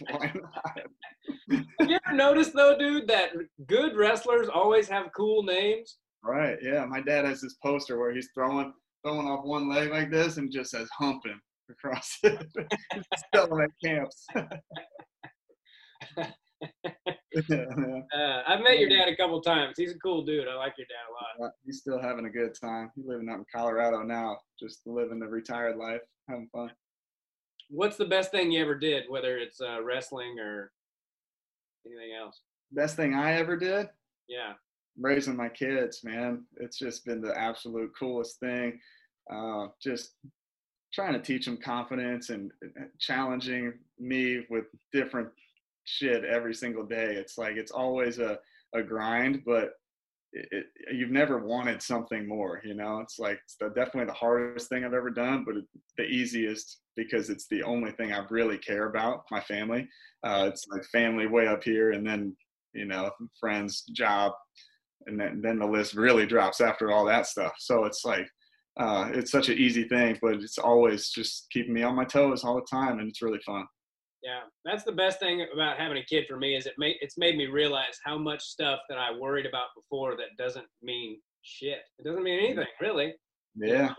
[0.08, 0.78] why not?
[1.50, 3.30] Have you ever noticed though, dude, that
[3.66, 5.96] good wrestlers always have cool names?
[6.22, 6.58] Right.
[6.62, 6.84] Yeah.
[6.84, 8.72] My dad has this poster where he's throwing
[9.04, 11.38] throwing off one leg like this and just says humping
[11.70, 12.46] across it.
[13.34, 14.26] Selling at camps.
[17.48, 17.66] Yeah,
[18.12, 19.74] Uh, I've met your dad a couple times.
[19.76, 20.48] He's a cool dude.
[20.48, 21.52] I like your dad a lot.
[21.64, 22.90] He's still having a good time.
[22.96, 26.70] He's living out in Colorado now, just living the retired life, having fun.
[27.70, 30.72] What's the best thing you ever did, whether it's uh, wrestling or
[31.88, 32.40] anything else?
[32.72, 33.88] Best thing I ever did,
[34.28, 34.54] Yeah.
[34.98, 36.44] raising my kids, man.
[36.58, 38.80] It's just been the absolute coolest thing.
[39.30, 40.14] Uh, just
[40.92, 42.50] trying to teach them confidence and
[42.98, 45.28] challenging me with different
[45.84, 47.14] shit every single day.
[47.14, 48.38] It's like it's always a,
[48.74, 49.74] a grind, but
[50.38, 53.00] it, it, you've never wanted something more, you know?
[53.00, 55.64] It's like it's the, definitely the hardest thing I've ever done, but it,
[55.96, 59.88] the easiest because it's the only thing I really care about, my family.
[60.24, 62.36] Uh, it's like family way up here and then,
[62.72, 64.32] you know, friends, job,
[65.06, 67.54] and then, then the list really drops after all that stuff.
[67.58, 68.28] So it's like,
[68.78, 72.44] uh, it's such an easy thing, but it's always just keeping me on my toes
[72.44, 73.64] all the time, and it's really fun.
[74.28, 77.16] Yeah, that's the best thing about having a kid for me is it made it's
[77.16, 81.78] made me realize how much stuff that I worried about before that doesn't mean shit.
[81.98, 83.14] It doesn't mean anything really.
[83.56, 83.94] Yeah,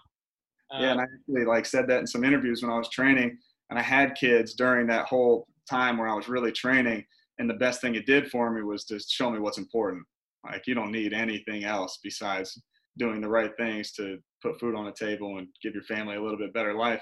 [0.72, 3.40] yeah, and Um, I actually like said that in some interviews when I was training,
[3.72, 7.04] and I had kids during that whole time where I was really training,
[7.40, 10.06] and the best thing it did for me was to show me what's important.
[10.46, 12.62] Like you don't need anything else besides
[13.00, 16.22] doing the right things to put food on the table and give your family a
[16.22, 17.02] little bit better life,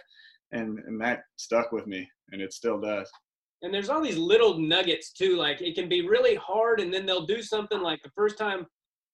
[0.54, 3.10] and and that stuck with me, and it still does.
[3.64, 5.36] and there's all these little nuggets too.
[5.36, 8.66] Like it can be really hard, and then they'll do something like the first time.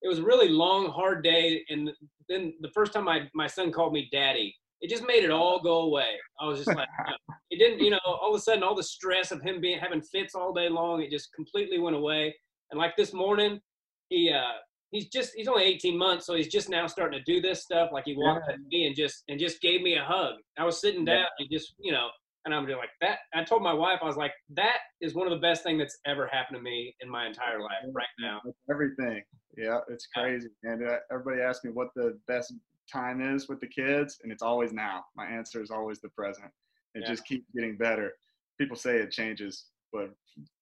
[0.01, 1.89] It was a really long, hard day, and
[2.27, 5.61] then the first time my my son called me daddy, it just made it all
[5.61, 6.15] go away.
[6.41, 7.15] I was just like, no.
[7.51, 10.01] it didn't, you know, all of a sudden, all the stress of him being having
[10.01, 12.35] fits all day long, it just completely went away.
[12.71, 13.61] And like this morning,
[14.09, 14.57] he uh
[14.91, 17.91] he's just he's only 18 months, so he's just now starting to do this stuff.
[17.93, 18.55] Like he walked Yeah.
[18.55, 20.33] up to me and just and just gave me a hug.
[20.57, 21.19] I was sitting Yeah.
[21.19, 22.09] down and just you know,
[22.45, 23.19] and I'm just like that.
[23.33, 25.97] I told my wife I was like that is one of the best thing that's
[26.05, 28.41] ever happened to me in my entire life right now.
[28.69, 29.23] Everything.
[29.57, 30.23] Yeah, it's Yeah.
[30.23, 30.49] crazy.
[30.63, 30.81] And
[31.11, 32.53] everybody asks me what the best
[32.91, 35.05] time is with the kids, and it's always now.
[35.15, 36.51] My answer is always the present.
[36.95, 37.07] It Yeah.
[37.07, 38.13] just keeps getting better.
[38.59, 40.13] People say it changes, but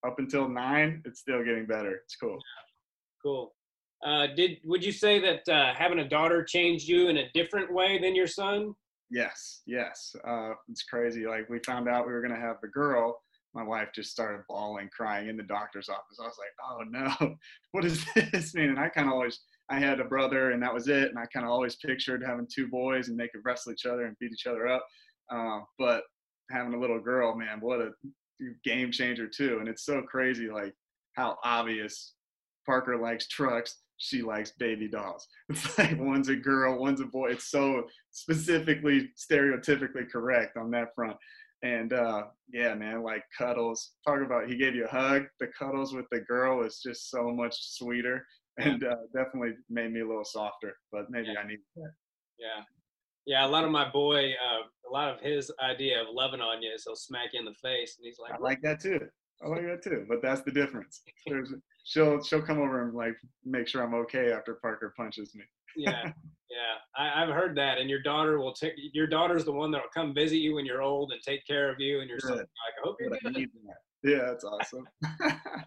[0.06, 1.96] up until nine, it's still getting better.
[1.96, 2.40] It's cool.
[3.24, 3.56] Cool.
[4.04, 7.72] Uh, did would you say that uh, having a daughter changed you in a different
[7.72, 8.74] way than your son?
[9.12, 10.16] Yes, yes.
[10.26, 11.28] Uh, it's crazy.
[11.28, 13.22] Like we found out we were gonna have the girl.
[13.54, 16.20] My wife just started bawling, crying in the doctor's office.
[16.22, 16.84] I was like, "Oh
[17.30, 17.36] no,
[17.72, 20.74] what does this mean?" And I kind of always, I had a brother, and that
[20.74, 21.10] was it.
[21.10, 24.06] And I kind of always pictured having two boys and they could wrestle each other
[24.06, 24.86] and beat each other up.
[25.30, 26.04] Uh, but
[26.50, 27.92] having a little girl, man, what a
[28.64, 29.58] game changer too.
[29.60, 30.50] And it's so crazy.
[30.50, 30.74] Like
[31.16, 32.14] how obvious
[32.66, 35.28] Parker likes trucks, she likes baby dolls.
[35.50, 37.30] It's like one's a girl, one's a boy.
[37.32, 41.18] It's so specifically stereotypically correct on that front.
[41.62, 43.92] And uh, yeah, man, like cuddles.
[44.06, 45.26] Talk about he gave you a hug.
[45.40, 48.26] The cuddles with the girl is just so much sweeter,
[48.58, 50.74] and uh, definitely made me a little softer.
[50.92, 51.42] But maybe Yeah.
[51.44, 51.92] I need that.
[52.40, 52.64] Yeah.
[53.28, 56.64] Yeah, a lot of my boy, uh, a lot of his idea of loving on
[56.64, 59.00] you is he'll smack you in the face, and he's like, I like that too.
[59.44, 60.06] I like that too.
[60.08, 61.02] But that's the difference.
[61.28, 63.16] There's, she'll she'll come over and like
[63.46, 65.44] make sure I'm okay after Parker punches me.
[65.76, 66.12] yeah,
[66.50, 66.76] yeah.
[66.98, 68.74] I, I've heard that, and your daughter will take.
[68.94, 71.80] Your daughter's the one that'll come visit you when you're old and take care of
[71.80, 73.22] you, and you're like, I hope you're good.
[73.24, 74.10] that.
[74.10, 74.88] Yeah, that's awesome.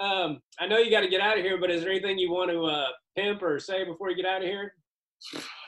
[0.00, 2.30] Um, I know you got to get out of here, but is there anything you
[2.30, 4.72] want to uh, pimp or say before you get out of here?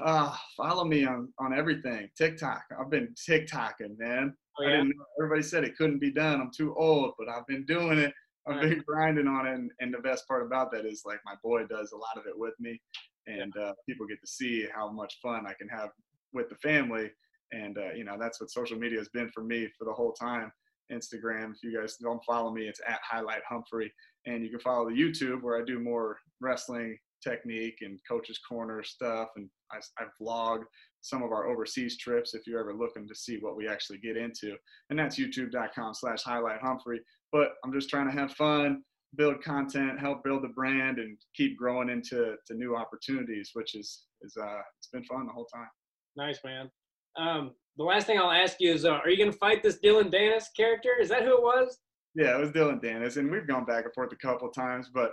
[0.04, 2.09] uh, follow me on on everything.
[2.16, 2.62] TikTok.
[2.78, 4.34] I've been TikToking, man.
[4.59, 6.40] Oh, I didn't know, everybody said it couldn't be done.
[6.40, 8.12] I'm too old, but I've been doing it.
[8.48, 11.34] I've been grinding on it, and, and the best part about that is like my
[11.42, 12.80] boy does a lot of it with me,
[13.26, 15.90] and uh, people get to see how much fun I can have
[16.32, 17.11] with the family,
[17.52, 20.12] and uh, you know that's what social media has been for me for the whole
[20.12, 20.52] time.
[20.92, 21.52] Instagram.
[21.52, 23.92] If you guys don't follow me, it's at Highlight Humphrey,
[24.26, 28.84] and you can follow the YouTube where I do more wrestling technique and coaches corner
[28.84, 30.62] stuff, and I, I vlog
[31.07, 34.16] some of our overseas trips if you're ever looking to see what we actually get
[34.16, 34.57] into,
[34.90, 37.00] and that's youtube.com slash Highlight Humphrey.
[37.32, 38.82] But I'm just trying to have fun,
[39.16, 44.04] build content, help build the brand, and keep growing into to new opportunities, which is
[44.22, 45.68] is uh it's been fun the whole time.
[46.16, 46.70] Nice, man.
[47.16, 49.78] Um, the last thing I'll ask you is, uh, are you going to fight this
[49.78, 50.90] Dillon Danis character?
[51.00, 51.78] Is that who it was?
[52.14, 55.12] Yeah, it was Dillon Danis, and we've gone back and forth a couple times, but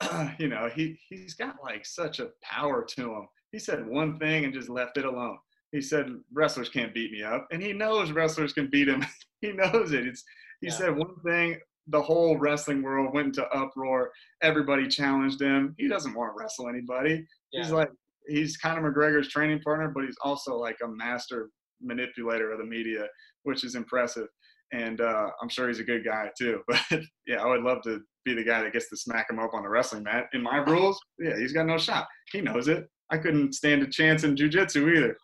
[0.38, 3.28] you know, he he's got like such a power to him.
[3.52, 5.38] He said one thing and just left it alone.
[5.72, 9.04] He said wrestlers can't beat me up, and he knows wrestlers can beat him.
[9.40, 10.06] he knows it.
[10.06, 10.24] It's
[10.60, 10.72] he Yeah.
[10.74, 11.58] said one thing.
[11.88, 14.12] The whole wrestling world went into uproar.
[14.42, 15.74] Everybody challenged him.
[15.78, 17.26] He doesn't want to wrestle anybody.
[17.52, 17.62] Yeah.
[17.62, 17.90] He's like
[18.28, 21.50] he's Conor McGregor's training partner, but he's also like a master
[21.80, 23.06] manipulator of the media,
[23.42, 24.28] which is impressive.
[24.72, 26.62] And uh, I'm sure he's a good guy too.
[26.68, 29.52] But yeah, I would love to be the guy that gets to smack him up
[29.52, 30.28] on the wrestling mat.
[30.32, 32.06] In my rules, yeah, he's got no shot.
[32.32, 32.86] He knows it.
[33.12, 35.16] I couldn't stand a chance in jujitsu either.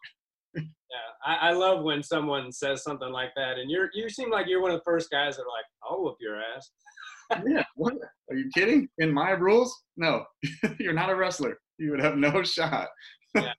[0.55, 0.63] Yeah,
[1.25, 4.61] I, I love when someone says something like that, and you're you seem like you're
[4.61, 6.71] one of the first guys that are like, "I'll whoop your ass."
[7.47, 7.95] yeah, what?
[8.31, 8.89] Are you kidding?
[8.99, 10.25] In my rules, no,
[10.79, 11.59] you're not a wrestler.
[11.79, 12.89] You would have no shot.
[13.35, 13.53] Yeah.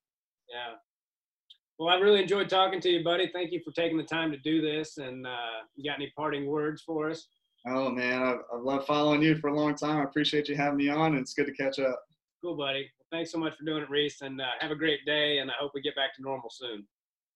[1.80, 3.30] Well, I really enjoyed talking to you, buddy.
[3.34, 4.98] Thank you for taking the time to do this.
[4.98, 7.26] And uh, you got any parting words for us?
[7.68, 9.98] Oh man, I've, I've loved following you for a long time.
[9.98, 12.02] I appreciate you having me on, and it's good to catch up.
[12.44, 12.90] Cool, buddy.
[13.12, 14.22] Thanks so much for doing it, Reece.
[14.22, 15.40] And uh, have a great day.
[15.40, 16.86] And I hope we get back to normal soon.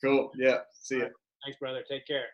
[0.03, 0.31] Cool.
[0.37, 0.57] Yeah.
[0.73, 1.07] See ya.
[1.43, 1.83] Thanks, brother.
[1.89, 2.25] Take care.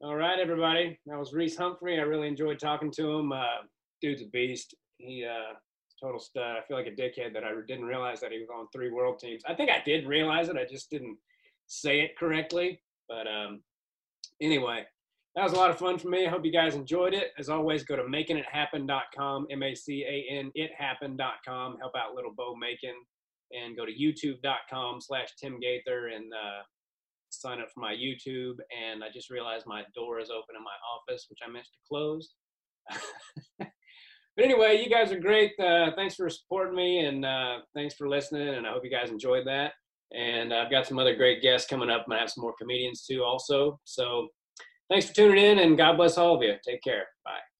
[0.00, 0.98] All right, everybody.
[1.06, 2.00] That was Reece Humphrey.
[2.00, 3.32] I really enjoyed talking to him.
[3.32, 3.62] Uh,
[4.00, 4.74] dude's a beast.
[4.98, 5.54] He uh,
[6.02, 6.56] total stud.
[6.56, 9.20] I feel like a dickhead that I didn't realize that he was on three world
[9.20, 9.42] teams.
[9.46, 10.56] I think I did realize it.
[10.56, 11.16] I just didn't
[11.68, 12.82] say it correctly.
[13.08, 13.62] But um,
[14.40, 14.84] anyway,
[15.34, 16.26] that was a lot of fun for me.
[16.26, 17.32] I hope you guys enjoyed it.
[17.38, 21.78] As always, go to makingithappen.com, M-A-C-A-N ithappen.com.
[21.78, 22.96] Help out little Bo Macon.
[23.52, 26.62] And go to youtube.com slash Tim Gaither and uh,
[27.28, 28.56] sign up for my YouTube.
[28.72, 31.78] And I just realized my door is open in my office, which I meant to
[31.86, 32.34] close.
[33.58, 33.68] but
[34.44, 35.52] anyway, you guys are great.
[35.58, 38.48] Uh, thanks for supporting me and uh, thanks for listening.
[38.48, 39.72] And I hope you guys enjoyed that.
[40.14, 42.06] And I've got some other great guests coming up.
[42.06, 43.80] To have some more comedians too, also.
[43.84, 44.28] So
[44.92, 46.54] thanks for tuning in and God bless all of you.
[46.62, 47.06] Take care.
[47.24, 47.51] Bye.